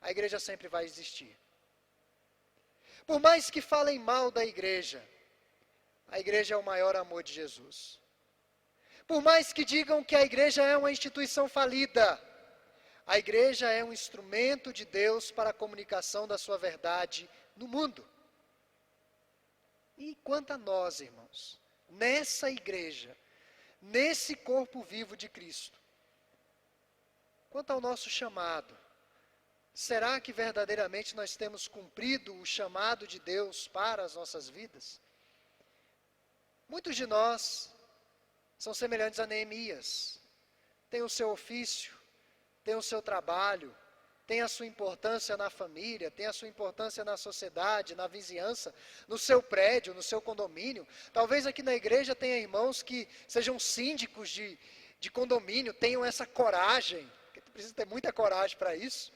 a 0.00 0.10
igreja 0.10 0.40
sempre 0.40 0.68
vai 0.68 0.84
existir. 0.84 1.38
Por 3.06 3.20
mais 3.20 3.50
que 3.50 3.60
falem 3.60 3.98
mal 3.98 4.30
da 4.30 4.44
igreja, 4.44 5.02
a 6.12 6.20
igreja 6.20 6.54
é 6.54 6.56
o 6.56 6.62
maior 6.62 6.94
amor 6.94 7.22
de 7.22 7.32
Jesus. 7.32 7.98
Por 9.06 9.20
mais 9.20 9.52
que 9.52 9.64
digam 9.64 10.04
que 10.04 10.14
a 10.14 10.22
igreja 10.22 10.62
é 10.62 10.76
uma 10.76 10.92
instituição 10.92 11.48
falida, 11.48 12.06
a 13.06 13.18
igreja 13.18 13.68
é 13.70 13.82
um 13.82 13.92
instrumento 13.92 14.72
de 14.72 14.84
Deus 14.84 15.30
para 15.30 15.50
a 15.50 15.58
comunicação 15.62 16.28
da 16.28 16.38
sua 16.38 16.58
verdade 16.58 17.28
no 17.56 17.66
mundo. 17.66 18.06
E 19.96 20.14
quanto 20.22 20.52
a 20.52 20.58
nós, 20.58 21.00
irmãos, 21.00 21.58
nessa 21.88 22.50
igreja, 22.50 23.16
nesse 23.80 24.36
corpo 24.36 24.82
vivo 24.82 25.16
de 25.16 25.28
Cristo, 25.28 25.78
quanto 27.50 27.72
ao 27.72 27.80
nosso 27.80 28.08
chamado, 28.08 28.76
Será 29.74 30.20
que 30.20 30.34
verdadeiramente 30.34 31.16
nós 31.16 31.34
temos 31.34 31.66
cumprido 31.66 32.36
o 32.38 32.44
chamado 32.44 33.06
de 33.06 33.18
Deus 33.18 33.66
para 33.66 34.02
as 34.02 34.14
nossas 34.14 34.46
vidas? 34.46 35.00
Muitos 36.72 36.96
de 36.96 37.06
nós 37.06 37.70
são 38.58 38.72
semelhantes 38.72 39.20
a 39.20 39.26
Neemias. 39.26 40.18
Tem 40.88 41.02
o 41.02 41.08
seu 41.08 41.28
ofício, 41.28 41.92
tem 42.64 42.74
o 42.74 42.80
seu 42.80 43.02
trabalho, 43.02 43.76
tem 44.26 44.40
a 44.40 44.48
sua 44.48 44.64
importância 44.64 45.36
na 45.36 45.50
família, 45.50 46.10
tem 46.10 46.24
a 46.24 46.32
sua 46.32 46.48
importância 46.48 47.04
na 47.04 47.18
sociedade, 47.18 47.94
na 47.94 48.06
vizinhança, 48.06 48.74
no 49.06 49.18
seu 49.18 49.42
prédio, 49.42 49.92
no 49.92 50.02
seu 50.02 50.20
condomínio. 50.22 50.88
Talvez 51.12 51.46
aqui 51.46 51.62
na 51.62 51.74
igreja 51.74 52.14
tenha 52.14 52.38
irmãos 52.38 52.82
que 52.82 53.06
sejam 53.28 53.58
síndicos 53.58 54.30
de, 54.30 54.58
de 54.98 55.10
condomínio, 55.10 55.74
tenham 55.74 56.02
essa 56.02 56.26
coragem, 56.26 57.06
precisa 57.52 57.74
ter 57.74 57.86
muita 57.86 58.10
coragem 58.14 58.56
para 58.56 58.74
isso 58.74 59.12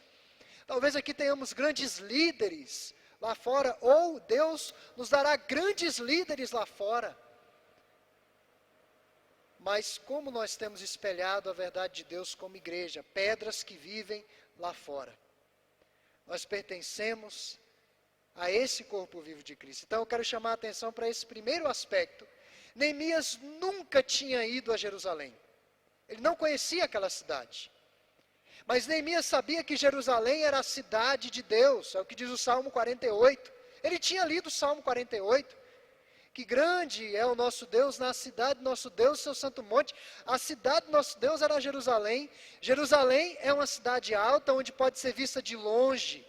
Talvez 0.66 0.96
aqui 0.96 1.14
tenhamos 1.14 1.52
grandes 1.52 1.98
líderes 1.98 2.92
lá 3.20 3.34
fora, 3.34 3.76
ou 3.80 4.18
Deus 4.20 4.74
nos 4.96 5.08
dará 5.08 5.36
grandes 5.36 5.98
líderes 5.98 6.50
lá 6.50 6.66
fora. 6.66 7.16
Mas 9.66 9.98
como 9.98 10.30
nós 10.30 10.54
temos 10.54 10.80
espelhado 10.80 11.50
a 11.50 11.52
verdade 11.52 11.94
de 11.96 12.04
Deus 12.04 12.36
como 12.36 12.56
igreja, 12.56 13.02
pedras 13.02 13.64
que 13.64 13.76
vivem 13.76 14.24
lá 14.60 14.72
fora. 14.72 15.12
Nós 16.24 16.44
pertencemos 16.44 17.58
a 18.36 18.48
esse 18.48 18.84
corpo 18.84 19.20
vivo 19.20 19.42
de 19.42 19.56
Cristo. 19.56 19.82
Então 19.84 20.02
eu 20.02 20.06
quero 20.06 20.22
chamar 20.22 20.50
a 20.50 20.54
atenção 20.54 20.92
para 20.92 21.08
esse 21.08 21.26
primeiro 21.26 21.66
aspecto. 21.66 22.24
Neemias 22.76 23.40
nunca 23.42 24.04
tinha 24.04 24.46
ido 24.46 24.72
a 24.72 24.76
Jerusalém. 24.76 25.36
Ele 26.08 26.20
não 26.20 26.36
conhecia 26.36 26.84
aquela 26.84 27.10
cidade. 27.10 27.68
Mas 28.66 28.86
Neemias 28.86 29.26
sabia 29.26 29.64
que 29.64 29.76
Jerusalém 29.76 30.44
era 30.44 30.60
a 30.60 30.62
cidade 30.62 31.28
de 31.28 31.42
Deus, 31.42 31.92
é 31.96 32.00
o 32.00 32.04
que 32.04 32.14
diz 32.14 32.30
o 32.30 32.38
Salmo 32.38 32.70
48. 32.70 33.52
Ele 33.82 33.98
tinha 33.98 34.24
lido 34.24 34.46
o 34.46 34.50
Salmo 34.62 34.80
48. 34.80 35.56
Que 36.36 36.44
grande 36.44 37.16
é 37.16 37.24
o 37.24 37.34
nosso 37.34 37.64
Deus 37.64 37.98
na 37.98 38.12
cidade 38.12 38.60
nosso 38.60 38.90
Deus, 38.90 39.20
seu 39.20 39.34
santo 39.34 39.62
monte. 39.62 39.94
A 40.26 40.36
cidade 40.36 40.90
nosso 40.90 41.18
Deus 41.18 41.40
era 41.40 41.58
Jerusalém. 41.58 42.28
Jerusalém 42.60 43.38
é 43.40 43.50
uma 43.54 43.66
cidade 43.66 44.14
alta 44.14 44.52
onde 44.52 44.70
pode 44.70 44.98
ser 44.98 45.14
vista 45.14 45.40
de 45.40 45.56
longe. 45.56 46.28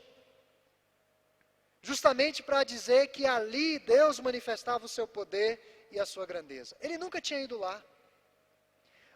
Justamente 1.81 2.41
para 2.41 2.63
dizer 2.63 3.07
que 3.07 3.25
ali 3.25 3.79
Deus 3.79 4.17
manifestava 4.21 4.85
o 4.85 4.87
seu 4.87 5.05
poder 5.05 5.89
e 5.91 5.99
a 5.99 6.05
sua 6.05 6.25
grandeza. 6.25 6.73
Ele 6.79 6.97
nunca 6.97 7.19
tinha 7.19 7.41
ido 7.41 7.57
lá. 7.57 7.83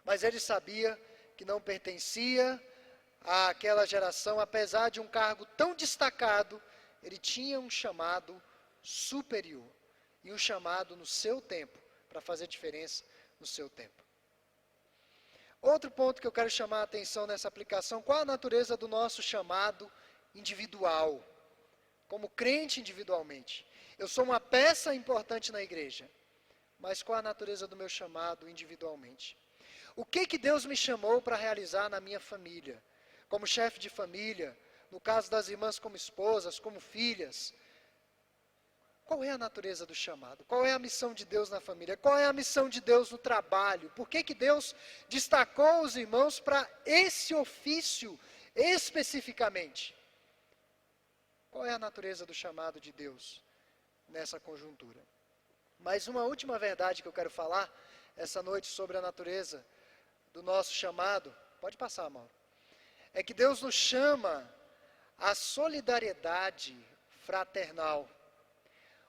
Mas 0.03 0.24
ele 0.24 0.41
sabia 0.41 1.00
que 1.38 1.45
não 1.45 1.62
pertencia 1.62 2.62
àquela 3.21 3.86
geração, 3.86 4.41
apesar 4.41 4.89
de 4.89 5.00
um 5.00 5.07
cargo 5.07 5.45
tão 5.55 5.74
destacado, 5.74 6.62
ele 7.01 7.17
tinha 7.17 7.62
um 7.62 7.69
chamado 7.69 8.43
superior 8.81 9.71
e 10.23 10.31
um 10.31 10.37
chamado 10.37 10.95
no 10.95 11.05
seu 11.05 11.41
tempo, 11.41 11.77
para 12.09 12.21
fazer 12.21 12.47
diferença 12.47 13.03
no 13.39 13.45
seu 13.45 13.69
tempo. 13.69 14.03
Outro 15.61 15.91
ponto 15.91 16.19
que 16.19 16.27
eu 16.27 16.31
quero 16.31 16.49
chamar 16.49 16.79
a 16.79 16.83
atenção 16.83 17.27
nessa 17.27 17.47
aplicação: 17.47 18.01
qual 18.01 18.19
a 18.19 18.25
natureza 18.25 18.75
do 18.75 18.87
nosso 18.87 19.21
chamado 19.21 19.91
individual? 20.33 21.23
Como 22.07 22.29
crente 22.29 22.79
individualmente. 22.79 23.65
Eu 23.97 24.07
sou 24.07 24.23
uma 24.23 24.39
peça 24.39 24.93
importante 24.95 25.51
na 25.51 25.61
igreja, 25.61 26.09
mas 26.79 27.03
qual 27.03 27.19
a 27.19 27.21
natureza 27.21 27.67
do 27.67 27.75
meu 27.75 27.87
chamado 27.87 28.49
individualmente? 28.49 29.37
O 29.95 30.03
que 30.03 30.25
que 30.25 30.37
Deus 30.37 30.65
me 30.65 30.75
chamou 30.75 31.21
para 31.21 31.35
realizar 31.35 31.89
na 31.89 31.99
minha 31.99 32.19
família? 32.19 32.81
Como 33.29 33.45
chefe 33.45 33.79
de 33.79 33.89
família, 33.89 34.57
no 34.89 34.99
caso 34.99 35.29
das 35.29 35.47
irmãs 35.47 35.77
como 35.77 35.95
esposas, 35.95 36.59
como 36.59 36.79
filhas, 36.79 37.53
qual 39.12 39.25
é 39.25 39.30
a 39.32 39.38
natureza 39.38 39.86
do 39.86 39.94
chamado? 39.94 40.46
Qual 40.46 40.65
é 40.65 40.72
a 40.72 40.80
missão 40.80 41.13
de 41.13 41.25
Deus 41.25 41.50
na 41.50 41.60
família? 41.60 41.98
Qual 41.98 42.18
é 42.18 42.27
a 42.27 42.32
missão 42.32 42.70
de 42.70 42.80
Deus 42.80 43.12
no 43.12 43.18
trabalho? 43.18 43.89
Por 43.89 44.08
que, 44.08 44.24
que 44.24 44.34
Deus 44.34 44.74
destacou 45.10 45.82
os 45.82 45.98
irmãos 45.98 46.39
para 46.39 46.65
esse 46.86 47.36
ofício 47.36 48.18
especificamente? 48.56 49.94
Qual 51.50 51.65
é 51.65 51.74
a 51.74 51.77
natureza 51.77 52.25
do 52.25 52.34
chamado 52.34 52.80
de 52.80 52.94
Deus 52.94 53.44
nessa 54.08 54.39
conjuntura? 54.39 55.01
Mas 55.77 56.08
uma 56.08 56.24
última 56.24 56.58
verdade 56.58 57.01
que 57.01 57.08
eu 57.10 57.18
quero 57.20 57.30
falar 57.30 57.70
essa 58.15 58.41
noite 58.41 58.68
sobre 58.68 58.96
a 58.96 59.01
natureza 59.01 59.62
do 60.32 60.41
nosso 60.41 60.74
chamado, 60.74 61.36
pode 61.60 61.75
passar, 61.75 62.10
Mauro, 62.10 62.32
é 63.13 63.22
que 63.22 63.34
Deus 63.34 63.62
nos 63.62 63.75
chama 63.75 64.50
à 65.18 65.36
solidariedade 65.36 66.82
fraternal. 67.25 68.10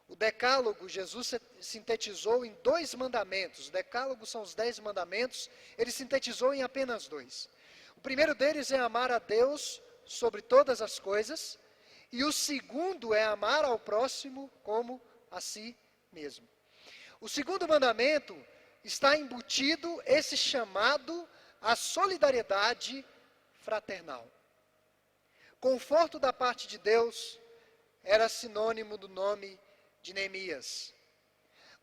O 0.09 0.17
decálogo, 0.17 0.89
Jesus 0.89 1.35
sintetizou 1.61 2.45
em 2.45 2.53
dois 2.63 2.95
mandamentos. 2.95 3.69
O 3.69 3.73
decálogo 3.73 4.27
são 4.27 4.43
os 4.43 4.55
dez 4.55 4.79
mandamentos, 4.79 5.49
ele 5.79 5.91
sintetizou 5.91 6.53
em 6.53 6.63
apenas 6.63 7.09
dois. 7.09 7.49
O 7.97 8.01
primeiro 8.01 8.35
deles 8.35 8.71
é 8.71 8.79
amar 8.79 9.11
a 9.11 9.19
Deus 9.19 9.81
sobre 10.05 10.43
todas 10.43 10.83
as 10.83 10.99
coisas, 10.99 11.59
e 12.11 12.25
o 12.25 12.33
segundo 12.33 13.15
é 13.15 13.23
amar 13.23 13.65
ao 13.65 13.79
próximo 13.79 14.51
como 14.63 15.01
a 15.31 15.41
si 15.41 15.77
mesmo. 16.13 16.47
O 17.21 17.29
segundo 17.29 17.67
mandamento 17.67 18.37
está 18.85 19.17
embutido 19.17 20.03
esse 20.05 20.37
chamado 20.37 21.27
à 21.61 21.77
solidariedade 21.77 23.05
fraternal. 23.55 24.29
Conforto 25.61 26.19
da 26.19 26.33
parte 26.33 26.67
de 26.67 26.79
Deus 26.79 27.39
era 28.03 28.29
sinônimo 28.29 28.99
do 28.99 29.09
nome 29.09 29.59
de 30.03 30.13
Neemias. 30.13 30.93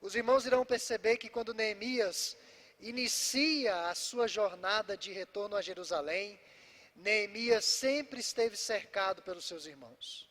Os 0.02 0.16
irmãos 0.16 0.46
irão 0.46 0.66
perceber 0.66 1.18
que 1.18 1.30
quando 1.30 1.54
Neemias 1.54 2.38
inicia 2.80 3.90
a 3.90 3.96
sua 3.96 4.28
jornada 4.28 4.96
de 4.98 5.12
retorno 5.12 5.56
a 5.56 5.62
Jerusalém, 5.62 6.40
Neemias 6.96 7.66
sempre 7.66 8.20
esteve 8.20 8.56
cercado 8.56 9.22
pelos 9.24 9.46
seus 9.46 9.66
irmãos. 9.66 10.30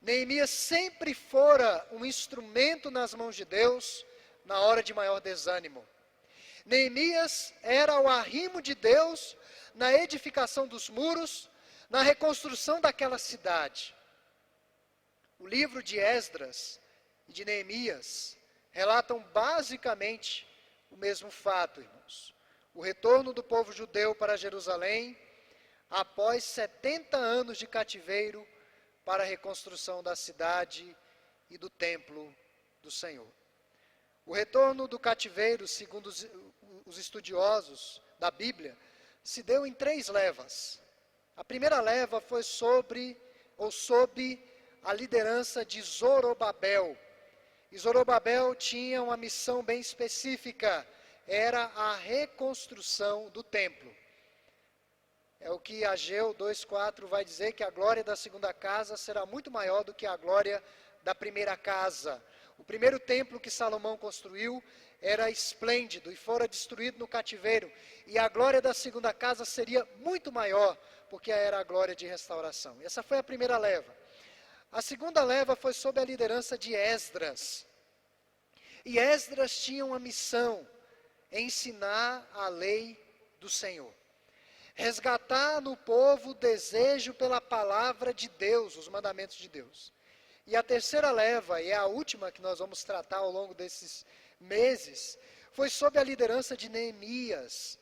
Neemias 0.00 0.50
sempre 0.50 1.14
fora 1.14 1.86
um 1.92 2.04
instrumento 2.04 2.90
nas 2.90 3.14
mãos 3.14 3.36
de 3.36 3.44
Deus 3.44 4.04
na 4.44 4.60
hora 4.60 4.82
de 4.82 4.92
maior 4.92 5.20
desânimo. 5.20 5.86
Neemias 6.64 7.52
era 7.62 8.00
o 8.00 8.08
arrimo 8.08 8.60
de 8.60 8.74
Deus 8.74 9.36
na 9.74 9.92
edificação 9.92 10.66
dos 10.66 10.88
muros, 10.88 11.50
na 11.88 12.02
reconstrução 12.02 12.80
daquela 12.80 13.18
cidade. 13.18 13.94
O 15.38 15.46
livro 15.46 15.82
de 15.82 15.98
Esdras 15.98 16.80
e 17.28 17.32
de 17.32 17.44
Neemias 17.44 18.36
relatam 18.70 19.20
basicamente 19.32 20.46
o 20.90 20.96
mesmo 20.96 21.30
fato, 21.30 21.80
irmãos. 21.80 22.34
O 22.74 22.80
retorno 22.80 23.32
do 23.32 23.42
povo 23.42 23.72
judeu 23.72 24.14
para 24.14 24.36
Jerusalém 24.36 25.16
após 25.90 26.44
70 26.44 27.16
anos 27.16 27.58
de 27.58 27.66
cativeiro 27.66 28.46
para 29.04 29.22
a 29.22 29.26
reconstrução 29.26 30.02
da 30.02 30.16
cidade 30.16 30.96
e 31.50 31.58
do 31.58 31.68
templo 31.68 32.34
do 32.82 32.90
Senhor. 32.90 33.28
O 34.24 34.32
retorno 34.32 34.86
do 34.86 34.98
cativeiro, 34.98 35.66
segundo 35.66 36.06
os, 36.06 36.26
os 36.86 36.96
estudiosos 36.96 38.00
da 38.18 38.30
Bíblia, 38.30 38.76
se 39.22 39.42
deu 39.42 39.66
em 39.66 39.72
três 39.72 40.08
levas. 40.08 40.80
A 41.36 41.44
primeira 41.44 41.80
leva 41.80 42.20
foi 42.20 42.42
sobre 42.42 43.20
ou 43.56 43.70
sob 43.70 44.42
a 44.82 44.92
liderança 44.92 45.64
de 45.64 45.80
Zorobabel, 45.82 46.96
e 47.72 47.78
Zorobabel 47.78 48.54
tinha 48.54 49.02
uma 49.02 49.16
missão 49.16 49.62
bem 49.62 49.80
específica, 49.80 50.86
era 51.26 51.62
a 51.74 51.96
reconstrução 51.96 53.30
do 53.30 53.42
templo. 53.42 53.90
É 55.40 55.50
o 55.50 55.58
que 55.58 55.82
Ageu 55.82 56.34
2,4 56.34 57.06
vai 57.06 57.24
dizer, 57.24 57.52
que 57.52 57.64
a 57.64 57.70
glória 57.70 58.04
da 58.04 58.14
segunda 58.14 58.52
casa 58.52 58.94
será 58.98 59.24
muito 59.24 59.50
maior 59.50 59.84
do 59.84 59.94
que 59.94 60.04
a 60.04 60.18
glória 60.18 60.62
da 61.02 61.14
primeira 61.14 61.56
casa. 61.56 62.22
O 62.58 62.62
primeiro 62.62 63.00
templo 63.00 63.40
que 63.40 63.50
Salomão 63.50 63.96
construiu 63.96 64.62
era 65.00 65.30
esplêndido 65.30 66.12
e 66.12 66.14
fora 66.16 66.46
destruído 66.46 66.98
no 66.98 67.08
cativeiro, 67.08 67.72
e 68.06 68.18
a 68.18 68.28
glória 68.28 68.60
da 68.60 68.74
segunda 68.74 69.14
casa 69.14 69.46
seria 69.46 69.82
muito 69.96 70.30
maior, 70.30 70.76
porque 71.08 71.32
era 71.32 71.58
a 71.58 71.64
glória 71.64 71.96
de 71.96 72.06
restauração. 72.06 72.76
Essa 72.82 73.02
foi 73.02 73.16
a 73.16 73.22
primeira 73.22 73.56
leva. 73.56 74.01
A 74.72 74.80
segunda 74.80 75.22
leva 75.22 75.54
foi 75.54 75.74
sob 75.74 76.00
a 76.00 76.04
liderança 76.04 76.56
de 76.56 76.74
Esdras. 76.74 77.66
E 78.86 78.98
Esdras 78.98 79.60
tinha 79.62 79.84
uma 79.84 79.98
missão: 79.98 80.66
ensinar 81.30 82.26
a 82.32 82.48
lei 82.48 82.98
do 83.38 83.50
Senhor. 83.50 83.92
Resgatar 84.74 85.60
no 85.60 85.76
povo 85.76 86.30
o 86.30 86.34
desejo 86.34 87.12
pela 87.12 87.38
palavra 87.38 88.14
de 88.14 88.30
Deus, 88.30 88.74
os 88.78 88.88
mandamentos 88.88 89.36
de 89.36 89.46
Deus. 89.46 89.92
E 90.46 90.56
a 90.56 90.62
terceira 90.62 91.10
leva, 91.10 91.60
e 91.60 91.68
é 91.68 91.74
a 91.74 91.84
última 91.84 92.32
que 92.32 92.40
nós 92.40 92.58
vamos 92.58 92.82
tratar 92.82 93.18
ao 93.18 93.30
longo 93.30 93.52
desses 93.52 94.06
meses, 94.40 95.18
foi 95.52 95.68
sob 95.68 95.98
a 95.98 96.02
liderança 96.02 96.56
de 96.56 96.70
Neemias 96.70 97.78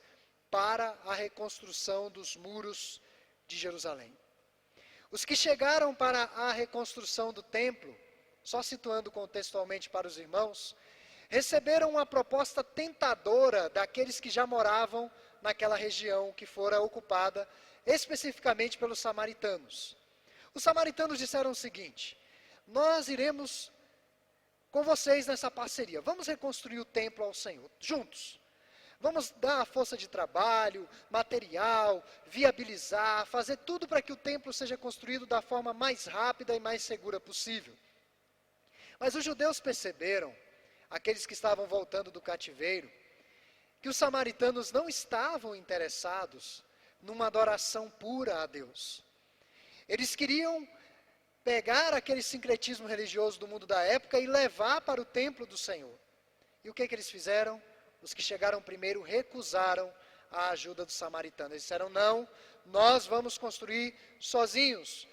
para 0.51 0.99
a 1.05 1.15
reconstrução 1.15 2.11
dos 2.11 2.35
muros 2.35 3.01
de 3.47 3.57
Jerusalém. 3.57 4.13
Os 5.11 5.25
que 5.25 5.35
chegaram 5.35 5.95
para 5.95 6.23
a 6.23 6.53
reconstrução 6.53 7.33
do 7.33 7.43
templo, 7.43 7.97
só 8.43 8.63
situando 8.63 9.11
contextualmente 9.11 9.91
para 9.91 10.07
os 10.07 10.17
irmãos, 10.17 10.77
receberam 11.29 11.91
uma 11.91 12.07
proposta 12.07 12.63
tentadora 12.63 13.69
daqueles 13.69 14.21
que 14.21 14.31
já 14.31 14.47
moravam 14.47 15.11
naquela 15.43 15.77
região 15.77 16.33
que 16.33 16.47
fora 16.47 16.81
ocupada 16.81 17.49
especificamente 17.85 18.79
pelos 18.79 18.99
samaritanos. 18.99 19.97
Os 20.55 20.63
samaritanos 20.63 21.19
disseram 21.19 21.51
o 21.51 21.55
seguinte: 21.55 22.17
Nós 22.67 23.09
iremos 23.09 23.71
com 24.71 24.83
vocês 24.83 25.27
nessa 25.27 25.51
parceria, 25.51 26.01
vamos 26.01 26.29
reconstruir 26.29 26.79
o 26.79 26.85
templo 26.85 27.25
ao 27.25 27.35
Senhor, 27.35 27.69
juntos. 27.81 28.40
Vamos 29.01 29.31
dar 29.31 29.63
a 29.63 29.65
força 29.65 29.97
de 29.97 30.07
trabalho, 30.07 30.87
material, 31.11 32.05
viabilizar, 32.27 33.25
fazer 33.25 33.57
tudo 33.57 33.89
para 33.89 34.03
que 34.03 34.13
o 34.13 34.17
templo 34.17 34.53
seja 34.53 34.77
construído 34.77 35.25
da 35.25 35.41
forma 35.41 35.73
mais 35.73 36.05
rápida 36.05 36.55
e 36.55 36.61
mais 36.61 36.83
segura 36.83 37.19
possível. 37.19 37.75
Mas 38.99 39.15
os 39.15 39.25
judeus 39.25 39.59
perceberam, 39.59 40.37
aqueles 40.91 41.25
que 41.25 41.33
estavam 41.33 41.67
voltando 41.67 42.11
do 42.11 42.21
cativeiro, 42.21 42.91
que 43.81 43.89
os 43.89 43.97
samaritanos 43.97 44.71
não 44.71 44.87
estavam 44.87 45.57
interessados 45.57 46.63
numa 47.01 47.27
adoração 47.27 47.89
pura 47.89 48.43
a 48.43 48.47
Deus. 48.47 49.03
Eles 49.89 50.15
queriam 50.15 50.69
pegar 51.43 51.95
aquele 51.95 52.23
sincretismo 52.23 52.87
religioso 52.87 53.41
do 53.41 53.49
mundo 53.49 53.67
da 53.67 53.83
época 53.83 54.19
e 54.19 54.27
levar 54.27 54.83
para 54.83 55.01
o 55.01 55.07
templo 55.07 55.47
do 55.47 55.57
Senhor. 55.57 55.99
E 56.63 56.69
o 56.69 56.75
que, 56.75 56.87
que 56.87 56.95
eles 56.95 57.09
fizeram? 57.09 57.63
Os 58.03 58.15
que 58.15 58.23
chegaram 58.23 58.63
primeiro 58.63 59.03
recusaram 59.03 59.93
a 60.31 60.51
ajuda 60.51 60.85
dos 60.85 60.95
samaritanos. 60.95 61.53
Eles 61.53 61.63
disseram: 61.63 61.89
não, 61.89 62.29
nós 62.67 63.07
vamos 63.07 63.37
construir 63.37 63.95
sozinhos. 64.19 65.07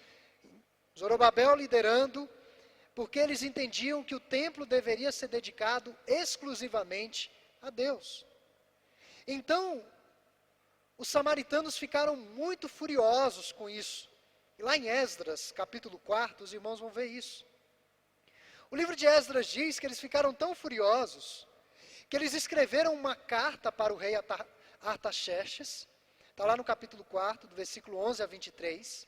Zorobabel 0.97 1.55
liderando, 1.55 2.29
porque 2.95 3.19
eles 3.19 3.43
entendiam 3.43 4.03
que 4.03 4.15
o 4.15 4.19
templo 4.19 4.65
deveria 4.65 5.11
ser 5.11 5.27
dedicado 5.27 5.95
exclusivamente 6.07 7.31
a 7.61 7.69
Deus. 7.69 8.25
Então, 9.27 9.85
os 10.97 11.07
samaritanos 11.07 11.77
ficaram 11.77 12.15
muito 12.15 12.67
furiosos 12.67 13.51
com 13.51 13.69
isso. 13.69 14.09
E 14.57 14.63
lá 14.63 14.75
em 14.75 14.87
Esdras, 14.87 15.51
capítulo 15.51 15.99
4, 15.99 16.43
os 16.43 16.53
irmãos 16.53 16.79
vão 16.79 16.89
ver 16.89 17.05
isso. 17.05 17.45
O 18.71 18.75
livro 18.75 18.95
de 18.95 19.05
Esdras 19.05 19.47
diz 19.47 19.79
que 19.79 19.85
eles 19.85 19.99
ficaram 19.99 20.33
tão 20.33 20.55
furiosos 20.55 21.46
que 22.09 22.15
eles 22.15 22.33
escreveram 22.33 22.93
uma 22.93 23.15
carta 23.15 23.71
para 23.71 23.93
o 23.93 23.97
rei 23.97 24.13
Artaxerxes, 24.81 25.87
Está 26.37 26.45
lá 26.45 26.55
no 26.55 26.63
capítulo 26.63 27.03
4, 27.05 27.47
do 27.47 27.55
versículo 27.55 27.97
11 27.97 28.21
a 28.21 28.27
23. 28.27 29.07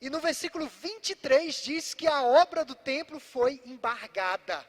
E 0.00 0.08
no 0.08 0.20
versículo 0.20 0.66
23 0.66 1.54
diz 1.54 1.92
que 1.92 2.06
a 2.06 2.22
obra 2.22 2.64
do 2.64 2.74
templo 2.74 3.20
foi 3.20 3.60
embargada. 3.66 4.66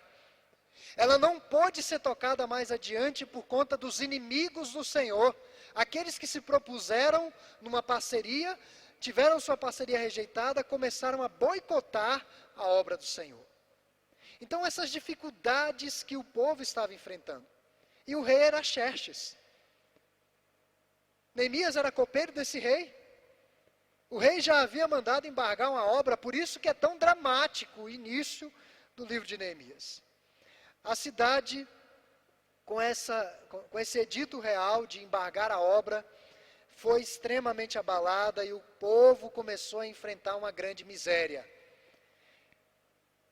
Ela 0.98 1.18
não 1.18 1.40
pôde 1.40 1.82
ser 1.82 2.02
tocada 2.02 2.46
mais 2.46 2.74
adiante 2.74 3.26
por 3.26 3.44
conta 3.44 3.78
dos 3.78 4.02
inimigos 4.02 4.74
do 4.74 4.84
Senhor, 4.84 5.34
aqueles 5.74 6.18
que 6.18 6.28
se 6.28 6.42
propuseram 6.42 7.34
numa 7.62 7.82
parceria, 7.82 8.60
tiveram 9.00 9.40
sua 9.40 9.56
parceria 9.56 9.98
rejeitada, 9.98 10.66
começaram 10.66 11.24
a 11.24 11.30
boicotar 11.30 12.28
a 12.58 12.68
obra 12.68 12.98
do 12.98 13.06
Senhor. 13.06 13.46
Então, 14.40 14.66
essas 14.66 14.90
dificuldades 14.90 16.04
que 16.04 16.16
o 16.16 16.24
povo 16.24 16.62
estava 16.62 16.94
enfrentando. 16.94 17.46
E 18.06 18.16
o 18.16 18.22
rei 18.22 18.38
era 18.38 18.64
Xerxes. 18.64 19.36
Neemias 21.34 21.76
era 21.76 21.92
copeiro 21.92 22.32
desse 22.32 22.60
rei. 22.60 22.96
O 24.10 24.18
rei 24.18 24.40
já 24.40 24.62
havia 24.62 24.88
mandado 24.88 25.28
embargar 25.28 25.70
uma 25.70 25.86
obra, 25.86 26.16
por 26.16 26.34
isso 26.34 26.60
que 26.60 26.70
é 26.70 26.74
tão 26.74 26.98
dramático 26.98 27.82
o 27.82 27.90
início 27.90 28.52
do 28.96 29.06
livro 29.06 29.28
de 29.28 29.38
Neemias. 29.38 30.02
A 30.84 30.96
cidade, 30.96 31.68
com, 32.64 32.80
essa, 32.80 33.22
com 33.70 33.78
esse 33.78 34.00
edito 34.00 34.40
real 34.40 34.88
de 34.88 35.04
embargar 35.04 35.52
a 35.52 35.60
obra, 35.60 36.06
foi 36.72 37.02
extremamente 37.02 37.78
abalada 37.78 38.46
e 38.46 38.54
o 38.54 38.62
povo 38.80 39.30
começou 39.30 39.82
a 39.82 39.88
enfrentar 39.88 40.38
uma 40.38 40.52
grande 40.52 40.86
miséria. 40.86 41.46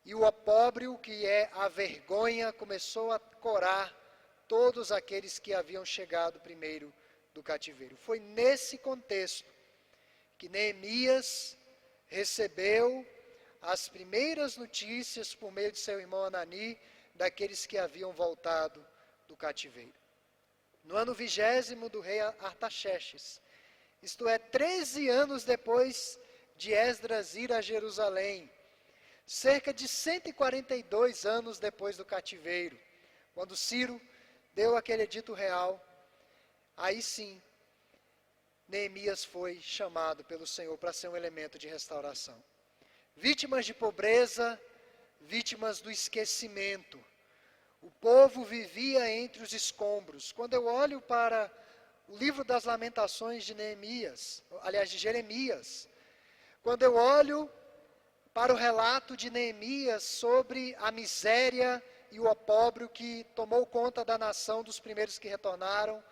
E 0.05 0.13
o 0.13 0.23
opróbrio, 0.23 0.97
que 0.99 1.25
é 1.25 1.49
a 1.53 1.67
vergonha, 1.67 2.53
começou 2.53 3.11
a 3.11 3.19
corar 3.19 3.91
todos 4.47 4.91
aqueles 4.91 5.39
que 5.39 5.51
haviam 5.51 5.83
chegado 5.83 6.39
primeiro 6.39 6.93
do 7.33 7.41
cativeiro. 7.41 7.97
Foi 7.97 8.19
nesse 8.19 8.77
contexto 8.77 9.49
que 10.37 10.47
Neemias 10.47 11.57
recebeu 12.07 13.05
as 13.61 13.89
primeiras 13.89 14.57
notícias 14.57 15.33
por 15.33 15.51
meio 15.51 15.71
de 15.71 15.79
seu 15.79 15.99
irmão 15.99 16.23
Anani 16.23 16.77
daqueles 17.15 17.65
que 17.65 17.77
haviam 17.77 18.13
voltado 18.13 18.85
do 19.27 19.35
cativeiro. 19.35 19.93
No 20.83 20.95
ano 20.95 21.15
vigésimo 21.15 21.89
do 21.89 21.99
rei 21.99 22.19
Artaxerxes, 22.19 23.41
isto 24.03 24.27
é, 24.27 24.37
13 24.37 25.09
anos 25.09 25.43
depois 25.43 26.19
de 26.57 26.73
Esdras 26.73 27.35
ir 27.35 27.51
a 27.51 27.59
Jerusalém, 27.59 28.51
cerca 29.25 29.73
de 29.73 29.87
142 29.87 31.25
anos 31.25 31.59
depois 31.59 31.97
do 31.97 32.05
cativeiro, 32.05 32.79
quando 33.33 33.57
Ciro 33.57 33.99
deu 34.53 34.77
aquele 34.77 35.03
edito 35.03 35.33
real, 35.33 35.83
aí 36.77 37.01
sim 37.01 37.41
Neemias 38.67 39.23
foi 39.23 39.61
chamado 39.61 40.23
pelo 40.23 40.47
Senhor 40.47 40.77
para 40.77 40.93
ser 40.93 41.07
um 41.07 41.15
elemento 41.15 41.57
de 41.57 41.67
restauração. 41.67 42.41
Vítimas 43.15 43.65
de 43.65 43.73
pobreza, 43.73 44.59
vítimas 45.21 45.81
do 45.81 45.91
esquecimento. 45.91 47.03
O 47.81 47.91
povo 47.91 48.43
vivia 48.43 49.09
entre 49.09 49.43
os 49.43 49.53
escombros. 49.53 50.31
Quando 50.31 50.55
eu 50.55 50.65
olho 50.65 50.99
para 50.99 51.51
o 52.07 52.15
livro 52.15 52.43
das 52.43 52.63
Lamentações 52.63 53.43
de 53.43 53.53
Neemias, 53.53 54.43
aliás, 54.61 54.89
de 54.89 54.97
Jeremias, 54.97 55.87
quando 56.63 56.81
eu 56.83 56.95
olho 56.95 57.49
para 58.35 58.53
o 58.53 58.57
relato 58.57 59.15
de 59.15 59.29
Neemias 59.29 60.03
sobre 60.03 60.75
a 60.79 60.91
miséria 60.91 61.81
e 62.11 62.19
o 62.19 62.29
opróbrio 62.29 62.89
que 62.89 63.23
tomou 63.33 63.65
conta 63.65 64.03
da 64.03 64.17
nação 64.17 64.61
dos 64.61 64.77
primeiros 64.77 65.17
que 65.17 65.29
retornaram, 65.29 66.03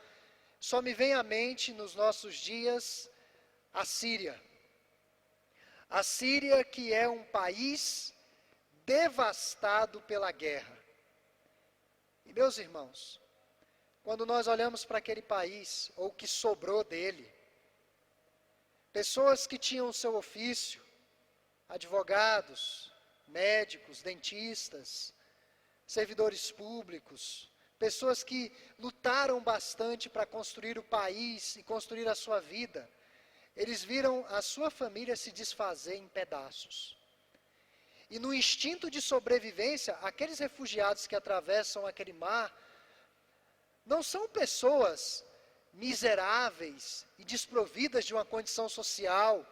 só 0.57 0.81
me 0.81 0.93
vem 0.93 1.13
à 1.13 1.21
mente 1.21 1.73
nos 1.73 1.95
nossos 1.95 2.35
dias 2.35 3.11
a 3.73 3.83
Síria. 3.83 4.41
A 5.89 6.01
Síria, 6.01 6.63
que 6.63 6.93
é 6.93 7.09
um 7.09 7.25
país 7.25 8.13
devastado 8.85 9.99
pela 10.03 10.31
guerra. 10.31 10.79
E 12.25 12.31
meus 12.31 12.57
irmãos, 12.57 13.19
quando 14.01 14.25
nós 14.25 14.47
olhamos 14.47 14.85
para 14.85 14.99
aquele 14.99 15.21
país, 15.21 15.91
ou 15.97 16.07
o 16.07 16.13
que 16.13 16.25
sobrou 16.25 16.85
dele, 16.85 17.29
pessoas 18.93 19.45
que 19.45 19.57
tinham 19.57 19.91
seu 19.91 20.15
ofício, 20.15 20.82
advogados, 21.73 22.91
médicos, 23.27 24.03
dentistas, 24.03 25.11
servidores 25.87 26.51
públicos, 26.51 27.51
pessoas 27.79 28.23
que 28.23 28.51
lutaram 28.77 29.41
bastante 29.41 30.07
para 30.07 30.23
construir 30.35 30.77
o 30.77 30.83
país 30.83 31.55
e 31.55 31.63
construir 31.63 32.07
a 32.07 32.13
sua 32.13 32.39
vida, 32.39 32.87
eles 33.57 33.83
viram 33.83 34.23
a 34.29 34.39
sua 34.41 34.69
família 34.69 35.15
se 35.15 35.31
desfazer 35.31 35.95
em 35.95 36.07
pedaços. 36.07 36.95
E 38.07 38.19
no 38.19 38.31
instinto 38.31 38.91
de 38.91 39.01
sobrevivência, 39.01 39.95
aqueles 40.03 40.37
refugiados 40.37 41.07
que 41.07 41.15
atravessam 41.15 41.87
aquele 41.87 42.13
mar 42.13 42.55
não 43.83 44.03
são 44.03 44.29
pessoas 44.29 45.25
miseráveis 45.73 47.07
e 47.17 47.25
desprovidas 47.25 48.05
de 48.05 48.13
uma 48.13 48.23
condição 48.23 48.69
social 48.69 49.43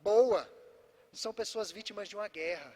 boa, 0.00 0.50
são 1.14 1.32
pessoas 1.32 1.70
vítimas 1.70 2.08
de 2.08 2.16
uma 2.16 2.28
guerra. 2.28 2.74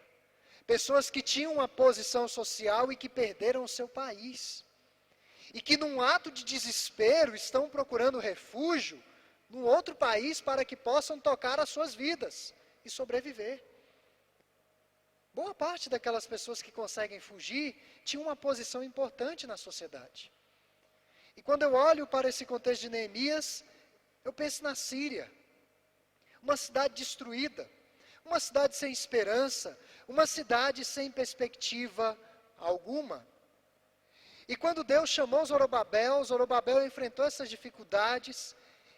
Pessoas 0.66 1.10
que 1.10 1.22
tinham 1.22 1.54
uma 1.54 1.68
posição 1.68 2.28
social 2.28 2.92
e 2.92 2.96
que 2.96 3.08
perderam 3.08 3.64
o 3.64 3.68
seu 3.68 3.88
país 3.88 4.64
e 5.52 5.60
que, 5.60 5.76
num 5.76 6.00
ato 6.00 6.30
de 6.30 6.44
desespero, 6.44 7.34
estão 7.34 7.68
procurando 7.68 8.18
refúgio 8.18 9.02
num 9.48 9.64
outro 9.64 9.94
país 9.94 10.40
para 10.40 10.64
que 10.64 10.76
possam 10.76 11.18
tocar 11.18 11.58
as 11.58 11.70
suas 11.70 11.94
vidas 11.94 12.54
e 12.84 12.90
sobreviver. 12.90 13.64
Boa 15.32 15.54
parte 15.54 15.88
daquelas 15.88 16.26
pessoas 16.26 16.60
que 16.60 16.72
conseguem 16.72 17.20
fugir 17.20 17.76
tinham 18.04 18.24
uma 18.24 18.36
posição 18.36 18.82
importante 18.82 19.46
na 19.46 19.56
sociedade. 19.56 20.30
E 21.36 21.42
quando 21.42 21.62
eu 21.62 21.72
olho 21.74 22.06
para 22.06 22.28
esse 22.28 22.44
contexto 22.44 22.82
de 22.82 22.90
Neemias, 22.90 23.64
eu 24.24 24.32
penso 24.32 24.62
na 24.62 24.74
Síria, 24.74 25.30
uma 26.42 26.56
cidade 26.56 26.94
destruída, 26.94 27.68
uma 28.24 28.40
cidade 28.40 28.76
sem 28.76 28.92
esperança, 28.92 29.78
uma 30.06 30.26
cidade 30.26 30.84
sem 30.84 31.10
perspectiva 31.10 32.18
alguma. 32.58 33.26
E 34.46 34.56
quando 34.56 34.82
Deus 34.82 35.10
chamou 35.10 35.44
Zorobabel, 35.44 36.24
Zorobabel 36.24 36.86
enfrentou 36.86 37.24
essas 37.24 37.50
dificuldades 37.50 38.56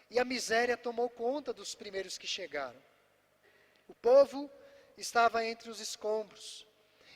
e 0.09 0.19
a 0.19 0.25
miséria 0.25 0.77
tomou 0.77 1.09
conta 1.09 1.53
dos 1.53 1.75
primeiros 1.75 2.17
que 2.17 2.27
chegaram. 2.27 2.81
O 3.87 3.93
povo 3.93 4.49
estava 4.97 5.45
entre 5.45 5.69
os 5.69 5.79
escombros. 5.79 6.65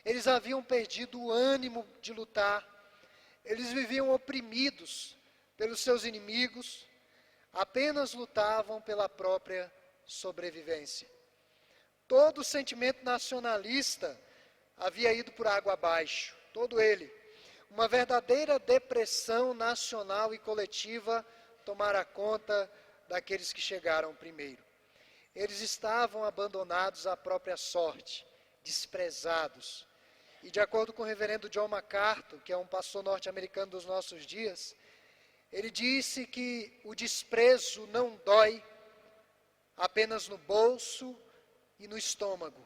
Eles 0.04 0.28
haviam 0.28 0.62
perdido 0.62 1.22
o 1.22 1.32
ânimo 1.32 1.88
de 2.02 2.14
lutar. 2.14 2.68
Eles 3.44 3.72
viviam 3.72 4.12
oprimidos 4.12 5.16
pelos 5.56 5.80
seus 5.80 6.04
inimigos, 6.04 6.86
apenas 7.54 8.14
lutavam 8.14 8.82
pela 8.82 9.08
própria 9.08 9.72
sobrevivência. 10.06 11.08
Todo 12.08 12.42
o 12.42 12.44
sentimento 12.44 13.04
nacionalista 13.04 14.20
havia 14.78 15.14
ido 15.14 15.32
por 15.32 15.48
água 15.48 15.74
abaixo, 15.74 16.36
todo 16.54 16.80
ele 16.80 17.12
uma 17.76 17.90
verdadeira 17.90 18.58
depressão 18.58 19.54
nacional 19.54 20.34
e 20.34 20.40
coletiva 20.40 21.26
tomara 21.66 22.06
conta 22.06 22.72
daqueles 23.10 23.52
que 23.52 23.60
chegaram 23.60 24.16
primeiro. 24.16 24.64
Eles 25.36 25.60
estavam 25.60 26.24
abandonados 26.24 27.06
à 27.06 27.18
própria 27.18 27.58
sorte, 27.58 28.26
desprezados. 28.64 29.86
E 30.42 30.50
de 30.50 30.62
acordo 30.62 30.94
com 30.94 31.04
o 31.04 31.06
reverendo 31.06 31.50
John 31.50 31.68
MacArthur, 31.68 32.40
que 32.44 32.54
é 32.54 32.58
um 32.58 32.66
pastor 32.66 33.04
norte-americano 33.04 33.72
dos 33.72 33.86
nossos 33.86 34.26
dias, 34.26 34.74
ele 35.52 35.70
disse 35.70 36.26
que 36.26 36.80
o 36.86 36.96
desprezo 36.96 37.86
não 37.88 38.16
dói 38.24 38.64
apenas 39.76 40.30
no 40.30 40.38
bolso 40.38 41.14
e 41.80 41.88
no 41.88 41.98
estômago, 41.98 42.66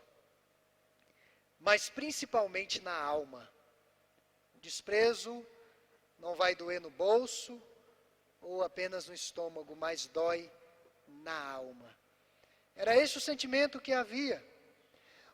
mas 1.59 1.89
principalmente 1.89 2.81
na 2.81 2.95
alma. 2.95 3.49
Desprezo 4.55 5.45
não 6.17 6.35
vai 6.35 6.55
doer 6.55 6.81
no 6.81 6.89
bolso 6.89 7.61
ou 8.41 8.63
apenas 8.63 9.07
no 9.07 9.13
estômago, 9.13 9.75
mas 9.75 10.07
dói 10.07 10.51
na 11.07 11.51
alma. 11.51 11.95
Era 12.75 12.95
esse 12.95 13.17
o 13.17 13.21
sentimento 13.21 13.81
que 13.81 13.91
havia. 13.91 14.43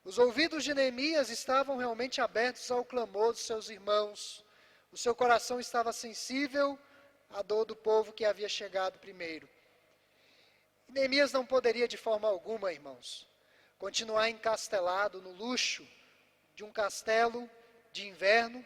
Os 0.04 0.18
ouvidos 0.18 0.64
de 0.64 0.74
Neemias 0.74 1.30
estavam 1.30 1.78
realmente 1.78 2.22
abertos 2.22 2.70
ao 2.70 2.86
clamor 2.86 3.34
dos 3.34 3.42
seus 3.42 3.70
irmãos. 3.70 4.46
O 4.92 4.98
seu 4.98 5.16
coração 5.16 5.60
estava 5.60 5.92
sensível 5.92 6.78
à 7.30 7.42
dor 7.42 7.66
do 7.66 7.76
povo 7.76 8.14
que 8.14 8.24
havia 8.24 8.48
chegado 8.48 9.00
primeiro. 9.00 9.50
Neemias 10.88 11.32
não 11.32 11.46
poderia 11.46 11.88
de 11.88 11.98
forma 11.98 12.28
alguma, 12.28 12.72
irmãos, 12.72 13.28
continuar 13.78 14.30
encastelado 14.30 15.22
no 15.22 15.32
luxo 15.32 15.88
de 16.56 16.64
um 16.64 16.72
castelo 16.72 17.50
de 17.92 18.08
inverno 18.08 18.66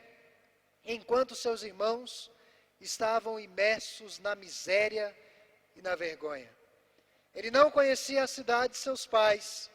enquanto 0.84 1.36
seus 1.36 1.63
irmãos 1.63 2.32
estavam 2.80 3.39
imersos 3.39 4.19
na 4.19 4.36
miséria 4.36 5.15
e 5.76 5.82
na 5.82 5.95
vergonha. 5.95 6.54
Ele 7.34 7.52
não 7.52 7.69
conhecia 7.69 8.24
a 8.24 8.28
cidade 8.28 8.74
de 8.74 8.80
seus 8.80 9.06
pais, 9.06 9.69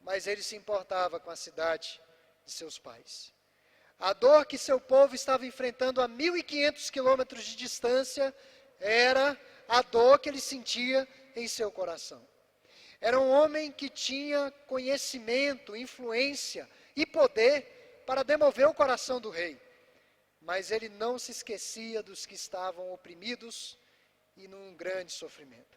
mas 0.00 0.26
ele 0.26 0.42
se 0.42 0.56
importava 0.56 1.18
com 1.18 1.30
a 1.30 1.36
cidade 1.36 2.00
de 2.44 2.52
seus 2.52 2.78
pais. 2.78 3.32
A 3.98 4.12
dor 4.12 4.44
que 4.44 4.58
seu 4.58 4.78
povo 4.78 5.14
estava 5.14 5.46
enfrentando 5.46 6.02
a 6.02 6.08
1.500 6.08 6.90
quilômetros 6.90 7.44
de 7.44 7.56
distância 7.56 8.34
era 8.78 9.40
a 9.68 9.82
dor 9.82 10.18
que 10.18 10.28
ele 10.28 10.40
sentia 10.40 11.08
em 11.34 11.48
seu 11.48 11.72
coração. 11.72 12.26
Era 13.00 13.20
um 13.20 13.30
homem 13.30 13.70
que 13.70 13.88
tinha 13.88 14.50
conhecimento, 14.66 15.76
influência 15.76 16.68
e 16.94 17.04
poder 17.04 18.02
para 18.06 18.22
demover 18.22 18.66
o 18.66 18.74
coração 18.74 19.20
do 19.20 19.30
rei. 19.30 19.60
Mas 20.40 20.70
ele 20.70 20.88
não 20.88 21.18
se 21.18 21.32
esquecia 21.32 22.02
dos 22.02 22.24
que 22.24 22.34
estavam 22.34 22.92
oprimidos 22.92 23.78
e 24.36 24.46
num 24.46 24.74
grande 24.74 25.12
sofrimento. 25.12 25.76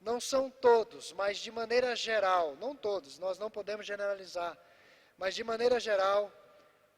Não 0.00 0.20
são 0.20 0.50
todos, 0.50 1.12
mas 1.12 1.38
de 1.38 1.50
maneira 1.50 1.94
geral, 1.96 2.56
não 2.56 2.76
todos, 2.76 3.18
nós 3.18 3.38
não 3.38 3.50
podemos 3.50 3.86
generalizar, 3.86 4.58
mas 5.16 5.34
de 5.34 5.42
maneira 5.42 5.80
geral, 5.80 6.32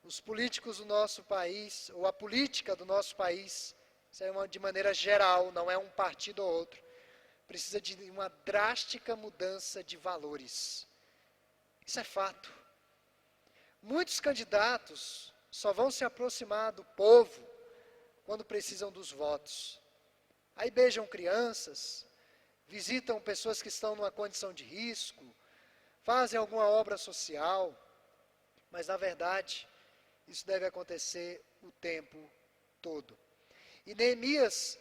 os 0.03 0.21
políticos 0.21 0.79
do 0.79 0.85
nosso 0.85 1.23
país, 1.23 1.91
ou 1.91 2.07
a 2.07 2.13
política 2.13 2.75
do 2.75 2.85
nosso 2.85 3.15
país, 3.15 3.75
é 4.21 4.47
de 4.49 4.59
maneira 4.59 4.95
geral, 4.95 5.53
não 5.53 5.71
é 5.71 5.77
um 5.77 5.89
partido 5.91 6.43
ou 6.43 6.53
outro, 6.53 6.83
precisa 7.47 7.81
de 7.81 7.95
uma 8.11 8.29
drástica 8.45 9.15
mudança 9.15 9.83
de 9.83 9.97
valores. 9.97 10.87
Isso 11.87 12.01
é 12.01 12.05
fato. 12.05 12.53
Muitos 13.81 14.19
candidatos 14.21 15.33
só 15.51 15.73
vão 15.73 15.91
se 15.91 16.05
aproximar 16.05 16.73
do 16.73 16.85
povo 16.85 17.47
quando 18.25 18.45
precisam 18.45 18.91
dos 18.91 19.13
votos. 19.13 19.81
Aí 20.57 20.71
beijam 20.71 21.07
crianças, 21.07 22.07
visitam 22.67 23.21
pessoas 23.21 23.63
que 23.63 23.69
estão 23.69 23.95
numa 23.95 24.11
condição 24.11 24.53
de 24.53 24.65
risco, 24.65 25.25
fazem 26.03 26.39
alguma 26.39 26.69
obra 26.69 26.97
social, 26.97 27.75
mas 28.71 28.89
na 28.89 28.97
verdade, 28.97 29.69
isso 30.27 30.45
deve 30.45 30.67
acontecer 30.67 31.45
o 31.63 31.71
tempo 31.71 32.31
todo. 32.83 33.17
E 33.87 33.95
Neemias 33.95 34.79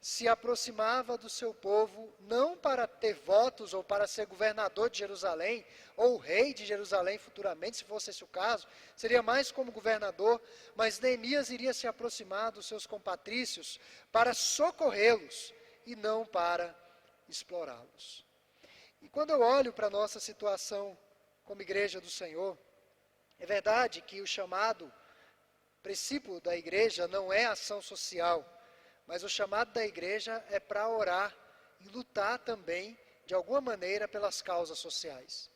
se 0.00 0.26
aproximava 0.26 1.18
do 1.18 1.28
seu 1.28 1.52
povo 1.52 2.14
não 2.20 2.56
para 2.56 2.86
ter 2.86 3.12
votos 3.12 3.74
ou 3.74 3.84
para 3.84 4.06
ser 4.06 4.24
governador 4.26 4.88
de 4.88 4.98
Jerusalém 4.98 5.64
ou 5.94 6.16
rei 6.16 6.54
de 6.54 6.64
Jerusalém 6.64 7.18
futuramente, 7.18 7.76
se 7.76 7.84
fosse 7.84 8.08
esse 8.08 8.24
o 8.24 8.26
caso, 8.26 8.66
seria 8.96 9.22
mais 9.22 9.52
como 9.52 9.70
governador, 9.70 10.40
mas 10.74 10.98
Neemias 11.00 11.50
iria 11.50 11.74
se 11.74 11.86
aproximar 11.86 12.50
dos 12.50 12.66
seus 12.66 12.86
compatrícios 12.86 13.78
para 14.10 14.32
socorrê-los 14.32 15.52
e 15.84 15.94
não 15.94 16.24
para 16.24 16.74
explorá-los. 17.28 18.24
E 19.02 19.08
quando 19.08 19.30
eu 19.30 19.42
olho 19.42 19.72
para 19.72 19.88
a 19.88 19.90
nossa 19.90 20.18
situação 20.18 20.96
como 21.44 21.60
igreja 21.60 22.00
do 22.00 22.08
Senhor, 22.08 22.56
é 23.38 23.44
verdade 23.44 24.00
que 24.00 24.22
o 24.22 24.26
chamado 24.26 24.90
princípio 25.82 26.40
da 26.40 26.56
igreja 26.56 27.06
não 27.06 27.30
é 27.30 27.44
ação 27.44 27.82
social, 27.82 28.44
mas 29.10 29.24
o 29.24 29.28
chamado 29.28 29.72
da 29.72 29.84
igreja 29.84 30.40
é 30.50 30.60
para 30.60 30.88
orar 30.88 31.36
e 31.80 31.88
lutar 31.88 32.38
também, 32.38 32.96
de 33.26 33.34
alguma 33.34 33.60
maneira, 33.60 34.06
pelas 34.06 34.40
causas 34.40 34.78
sociais. 34.78 35.50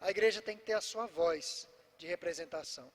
A 0.00 0.10
igreja 0.10 0.40
tem 0.40 0.56
que 0.56 0.62
ter 0.62 0.74
a 0.74 0.80
sua 0.80 1.04
voz 1.06 1.68
de 1.98 2.06
representação. 2.06 2.92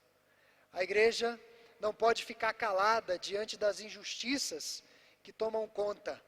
A 0.71 0.81
igreja 0.81 1.37
não 1.81 1.93
pode 1.93 2.23
ficar 2.23 2.53
calada 2.53 3.19
diante 3.19 3.57
das 3.57 3.81
injustiças 3.81 4.81
que 5.21 5.33
tomam 5.33 5.67
conta. 5.67 6.23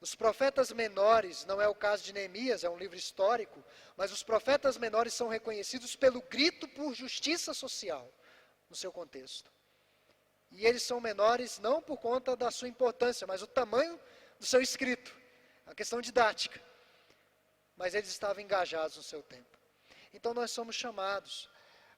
Os 0.00 0.14
profetas 0.14 0.70
menores, 0.70 1.44
não 1.44 1.60
é 1.60 1.66
o 1.66 1.74
caso 1.74 2.04
de 2.04 2.12
Neemias, 2.12 2.62
é 2.62 2.70
um 2.70 2.78
livro 2.78 2.96
histórico, 2.96 3.64
mas 3.96 4.12
os 4.12 4.22
profetas 4.22 4.78
menores 4.78 5.12
são 5.12 5.26
reconhecidos 5.26 5.96
pelo 5.96 6.22
grito 6.22 6.68
por 6.68 6.94
justiça 6.94 7.52
social, 7.52 8.08
no 8.70 8.76
seu 8.76 8.92
contexto. 8.92 9.50
E 10.52 10.66
eles 10.66 10.82
são 10.82 11.00
menores 11.00 11.58
não 11.58 11.80
por 11.80 11.98
conta 11.98 12.36
da 12.36 12.50
sua 12.50 12.68
importância, 12.68 13.26
mas 13.26 13.42
o 13.42 13.46
tamanho 13.46 13.98
do 14.38 14.46
seu 14.46 14.60
escrito, 14.60 15.14
a 15.66 15.74
questão 15.74 16.00
didática. 16.00 16.60
Mas 17.76 17.94
eles 17.94 18.08
estavam 18.08 18.42
engajados 18.42 18.96
no 18.96 19.02
seu 19.02 19.22
tempo. 19.22 19.58
Então 20.12 20.34
nós 20.34 20.50
somos 20.50 20.76
chamados 20.76 21.48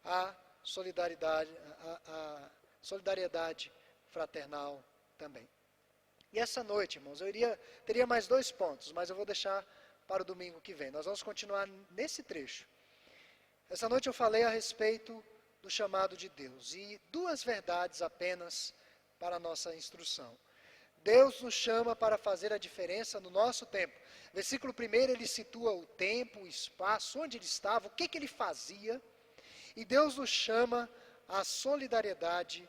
à 0.05 0.35
solidariedade, 0.63 1.51
à, 1.83 2.01
à 2.07 2.51
solidariedade 2.81 3.73
fraternal 4.11 4.83
também. 5.19 5.49
E 6.33 6.39
essa 6.39 6.63
noite, 6.63 6.97
irmãos, 6.97 7.21
eu 7.21 7.29
iria, 7.29 7.59
teria 7.85 8.07
mais 8.07 8.27
dois 8.27 8.53
pontos, 8.53 8.93
mas 8.93 9.11
eu 9.11 9.17
vou 9.17 9.27
deixar 9.27 9.65
para 10.07 10.23
o 10.23 10.25
domingo 10.25 10.61
que 10.61 10.75
vem. 10.75 10.91
Nós 10.91 11.07
vamos 11.07 11.23
continuar 11.23 11.67
nesse 11.91 12.23
trecho. 12.23 12.67
Essa 13.69 13.89
noite 13.89 14.07
eu 14.07 14.13
falei 14.13 14.45
a 14.45 14.49
respeito 14.49 15.25
do 15.65 15.71
chamado 15.71 16.15
de 16.15 16.29
Deus 16.29 16.75
e 16.75 17.01
duas 17.11 17.43
verdades 17.43 18.03
apenas 18.03 18.75
para 19.19 19.37
a 19.37 19.41
nossa 19.41 19.75
instrução. 19.75 20.39
Deus 21.03 21.41
nos 21.41 21.55
chama 21.55 21.97
para 21.97 22.19
fazer 22.19 22.53
a 22.53 22.59
diferença 22.59 23.19
no 23.19 23.31
nosso 23.31 23.65
tempo. 23.65 23.95
Versículo 24.33 24.75
1 24.79 24.95
ele 24.95 25.27
situa 25.27 25.73
o 25.73 25.87
tempo, 25.87 26.41
o 26.41 26.47
espaço, 26.47 27.19
onde 27.19 27.39
ele 27.39 27.47
estava, 27.47 27.89
o 27.89 27.91
que, 27.91 28.07
que 28.07 28.19
ele 28.19 28.27
fazia. 28.27 29.01
E 29.75 29.87
Deus 29.87 30.17
nos 30.17 30.29
chama 30.29 30.89
à 31.27 31.43
solidariedade 31.45 32.69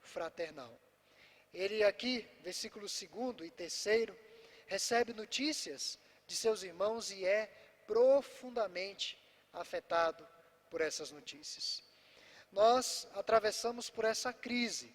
fraternal. 0.00 0.80
Ele 1.52 1.82
aqui, 1.82 2.28
versículo 2.42 2.86
2 2.86 3.40
e 3.40 3.50
3, 3.50 3.86
recebe 4.66 5.12
notícias 5.12 5.98
de 6.28 6.36
seus 6.36 6.62
irmãos 6.62 7.10
e 7.10 7.24
é 7.24 7.46
profundamente 7.88 9.18
afetado 9.52 10.26
por 10.70 10.80
essas 10.80 11.10
notícias. 11.10 11.85
Nós 12.52 13.08
atravessamos 13.14 13.90
por 13.90 14.04
essa 14.04 14.32
crise 14.32 14.94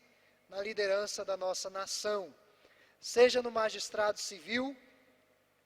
na 0.49 0.61
liderança 0.61 1.23
da 1.23 1.37
nossa 1.37 1.69
nação, 1.69 2.33
seja 2.99 3.41
no 3.41 3.51
magistrado 3.51 4.19
civil, 4.19 4.75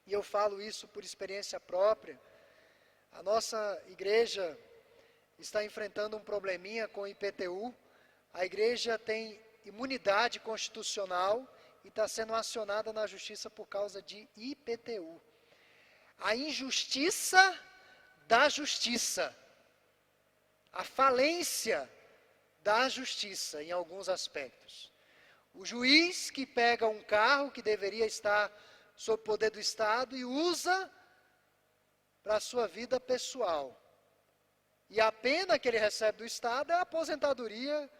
e 0.06 0.12
eu 0.12 0.22
falo 0.22 0.62
isso 0.62 0.86
por 0.88 1.02
experiência 1.02 1.58
própria. 1.58 2.20
A 3.12 3.22
nossa 3.22 3.82
igreja 3.88 4.56
está 5.38 5.64
enfrentando 5.64 6.16
um 6.16 6.20
probleminha 6.20 6.86
com 6.86 7.02
o 7.02 7.08
IPTU. 7.08 7.74
A 8.32 8.44
igreja 8.44 8.98
tem 8.98 9.40
imunidade 9.64 10.38
constitucional 10.38 11.46
e 11.84 11.88
está 11.88 12.06
sendo 12.06 12.34
acionada 12.34 12.92
na 12.92 13.06
justiça 13.06 13.50
por 13.50 13.66
causa 13.66 14.00
de 14.00 14.28
IPTU. 14.36 15.20
A 16.18 16.36
injustiça 16.36 17.58
da 18.26 18.48
justiça, 18.48 19.36
a 20.72 20.84
falência 20.84 21.90
da 22.60 22.88
justiça 22.88 23.62
em 23.62 23.70
alguns 23.70 24.08
aspectos. 24.08 24.92
O 25.54 25.64
juiz 25.64 26.30
que 26.30 26.44
pega 26.44 26.86
um 26.86 27.02
carro 27.02 27.50
que 27.50 27.62
deveria 27.62 28.04
estar 28.04 28.52
sob 28.94 29.22
poder 29.22 29.50
do 29.50 29.60
Estado 29.60 30.16
e 30.16 30.24
usa 30.24 30.92
para 32.22 32.36
a 32.36 32.40
sua 32.40 32.66
vida 32.66 32.98
pessoal. 32.98 33.80
E 34.88 35.00
a 35.00 35.10
pena 35.10 35.58
que 35.58 35.68
ele 35.68 35.78
recebe 35.78 36.18
do 36.18 36.24
Estado 36.24 36.72
é 36.72 36.74
a 36.74 36.80
aposentadoria, 36.82 37.90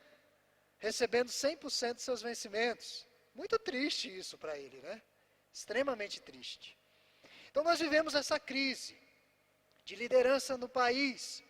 recebendo 0.78 1.28
100% 1.28 1.94
dos 1.94 2.02
seus 2.02 2.22
vencimentos. 2.22 3.06
Muito 3.34 3.58
triste 3.58 4.14
isso 4.14 4.36
para 4.38 4.58
ele, 4.58 4.80
né? 4.82 5.02
Extremamente 5.52 6.20
triste. 6.20 6.78
Então 7.50 7.64
nós 7.64 7.78
vivemos 7.78 8.14
essa 8.14 8.38
crise 8.38 8.98
de 9.84 9.94
liderança 9.94 10.58
no 10.58 10.68
país, 10.68 11.42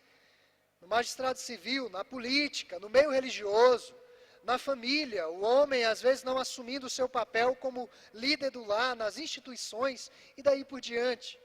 no 0.81 0.87
magistrado 0.87 1.39
civil, 1.39 1.89
na 1.89 2.03
política, 2.03 2.79
no 2.79 2.89
meio 2.89 3.11
religioso, 3.11 3.95
na 4.43 4.57
família, 4.57 5.27
o 5.27 5.41
homem 5.41 5.83
às 5.83 6.01
vezes 6.01 6.23
não 6.23 6.37
assumindo 6.37 6.87
o 6.87 6.89
seu 6.89 7.09
papel 7.09 7.55
como 7.55 7.89
líder 8.13 8.51
do 8.51 8.63
lar, 8.63 8.95
nas 8.95 9.17
instituições 9.17 10.09
e 10.37 10.41
daí 10.41 10.63
por 10.63 10.79
diante. 10.79 11.37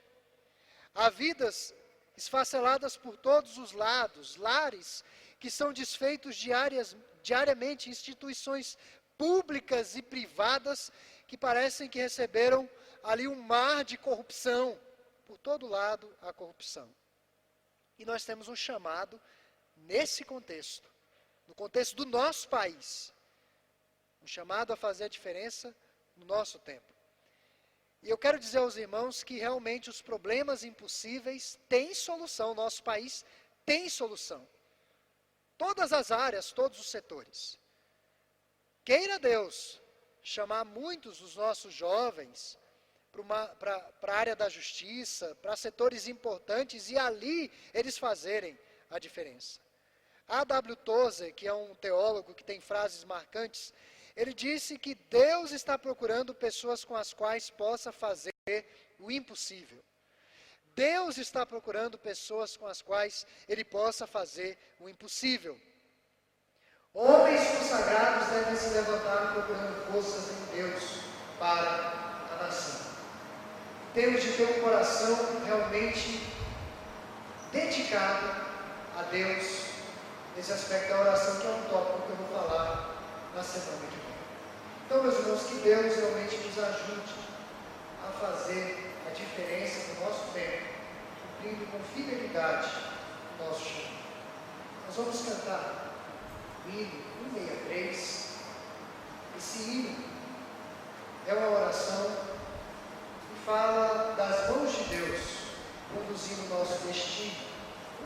Há 0.95 1.09
vidas 1.09 1.73
esfaceladas 2.15 2.95
por 2.95 3.17
todos 3.17 3.57
os 3.57 3.73
lados, 3.73 4.35
lares 4.37 5.03
que 5.39 5.51
são 5.51 5.73
desfeitos 5.73 6.37
diárias, 6.37 6.95
diariamente, 7.21 7.89
instituições 7.89 8.77
públicas 9.17 9.97
e 9.97 10.01
privadas 10.01 10.91
que 11.27 11.37
parecem 11.37 11.89
que 11.89 11.99
receberam 11.99 12.69
ali 13.03 13.27
um 13.27 13.41
mar 13.41 13.83
de 13.83 13.97
corrupção. 13.97 14.79
Por 15.27 15.37
todo 15.37 15.67
lado, 15.67 16.13
a 16.21 16.31
corrupção. 16.31 16.89
E 18.03 18.05
nós 18.05 18.25
temos 18.25 18.49
um 18.49 18.55
chamado 18.55 19.19
nesse 19.77 20.25
contexto 20.25 20.91
no 21.47 21.55
contexto 21.55 21.95
do 21.95 22.05
nosso 22.05 22.49
país, 22.49 23.13
um 24.21 24.27
chamado 24.27 24.73
a 24.73 24.75
fazer 24.75 25.05
a 25.05 25.07
diferença 25.07 25.73
no 26.17 26.25
nosso 26.25 26.59
tempo. 26.59 26.93
E 28.01 28.09
eu 28.09 28.17
quero 28.17 28.37
dizer 28.37 28.57
aos 28.57 28.75
irmãos 28.75 29.23
que 29.23 29.37
realmente 29.37 29.89
os 29.89 30.01
problemas 30.01 30.65
impossíveis 30.65 31.57
têm 31.69 31.93
solução, 31.93 32.53
nosso 32.53 32.83
país 32.83 33.23
tem 33.65 33.87
solução. 33.87 34.45
Todas 35.57 35.93
as 35.93 36.11
áreas, 36.11 36.51
todos 36.51 36.81
os 36.81 36.91
setores. 36.91 37.57
Queira 38.83 39.17
Deus 39.17 39.81
chamar 40.21 40.65
muitos 40.65 41.19
dos 41.19 41.37
nossos 41.37 41.73
jovens 41.73 42.59
para 43.59 43.85
a 44.01 44.15
área 44.15 44.35
da 44.35 44.49
justiça, 44.49 45.35
para 45.41 45.55
setores 45.55 46.07
importantes 46.07 46.89
e 46.89 46.97
ali 46.97 47.51
eles 47.73 47.97
fazerem 47.97 48.57
a 48.89 48.97
diferença. 48.97 49.59
A 50.27 50.43
W. 50.43 50.75
Tozer, 50.77 51.33
que 51.33 51.47
é 51.47 51.53
um 51.53 51.75
teólogo 51.75 52.33
que 52.33 52.43
tem 52.43 52.59
frases 52.59 53.03
marcantes, 53.03 53.73
ele 54.15 54.33
disse 54.33 54.77
que 54.77 54.95
Deus 54.95 55.51
está 55.51 55.77
procurando 55.77 56.33
pessoas 56.33 56.83
com 56.83 56.95
as 56.95 57.13
quais 57.13 57.49
possa 57.49 57.91
fazer 57.91 58.33
o 58.99 59.11
impossível. 59.11 59.83
Deus 60.75 61.17
está 61.17 61.45
procurando 61.45 61.99
pessoas 61.99 62.57
com 62.57 62.65
as 62.65 62.81
quais 62.81 63.27
ele 63.47 63.63
possa 63.63 64.07
fazer 64.07 64.57
o 64.79 64.89
impossível. 64.89 65.59
Homens 66.93 67.41
consagrados 67.57 68.27
devem 68.29 68.55
se 68.55 68.69
levantar 68.69 69.33
procurando 69.33 69.91
forças 69.91 70.31
em 70.31 70.55
Deus 70.55 70.83
para 71.39 71.69
a 72.31 72.43
nação. 72.43 72.82
Temos 73.93 74.23
de 74.23 74.31
ter 74.31 74.57
um 74.57 74.61
coração 74.63 75.15
realmente 75.45 76.27
dedicado 77.51 78.25
a 78.97 79.03
Deus 79.03 79.65
nesse 80.35 80.51
aspecto 80.51 80.89
da 80.89 81.01
oração, 81.01 81.39
que 81.39 81.45
é 81.45 81.51
um 81.51 81.69
tópico 81.69 82.01
que 82.07 82.09
eu 82.09 82.15
vou 82.15 82.27
falar 82.29 82.95
na 83.35 83.43
semana 83.43 83.81
que 83.81 83.97
vem. 83.97 84.15
Então, 84.87 85.03
meus 85.03 85.19
irmãos, 85.19 85.43
que 85.43 85.55
Deus 85.57 85.95
realmente 85.95 86.37
nos 86.37 86.57
ajude 86.57 87.13
a 88.03 88.11
fazer 88.13 88.95
a 89.05 89.11
diferença 89.11 89.93
no 89.93 90.05
nosso 90.05 90.33
tempo, 90.33 90.65
cumprindo 91.21 91.65
com 91.67 91.79
fidelidade 91.93 92.69
o 93.39 93.43
nosso 93.43 93.63
chão. 93.63 93.91
Nós 94.87 94.95
vamos 94.95 95.21
cantar 95.21 95.93
o 96.65 96.69
hino 96.69 97.03
163. 97.35 98.29
Esse 99.37 99.69
hino 99.69 100.03
é 101.27 101.33
uma 101.35 101.59
oração 101.59 102.32
fala 103.45 104.15
das 104.15 104.49
mãos 104.49 104.71
de 104.71 104.95
Deus 104.95 105.21
conduzindo 105.93 106.45
o 106.45 106.49
nosso 106.49 106.87
destino, 106.87 107.35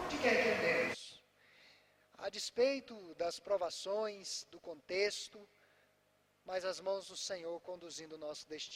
onde 0.03 0.17
quer 0.17 0.41
que 0.41 0.49
andemos 0.49 1.21
a 2.17 2.29
despeito 2.29 2.95
das 3.15 3.39
provações, 3.39 4.45
do 4.49 4.59
contexto, 4.59 5.47
mas 6.43 6.65
as 6.65 6.81
mãos 6.81 7.07
do 7.07 7.15
Senhor 7.15 7.59
conduzindo 7.61 8.15
o 8.15 8.17
nosso 8.17 8.47
destino. 8.47 8.75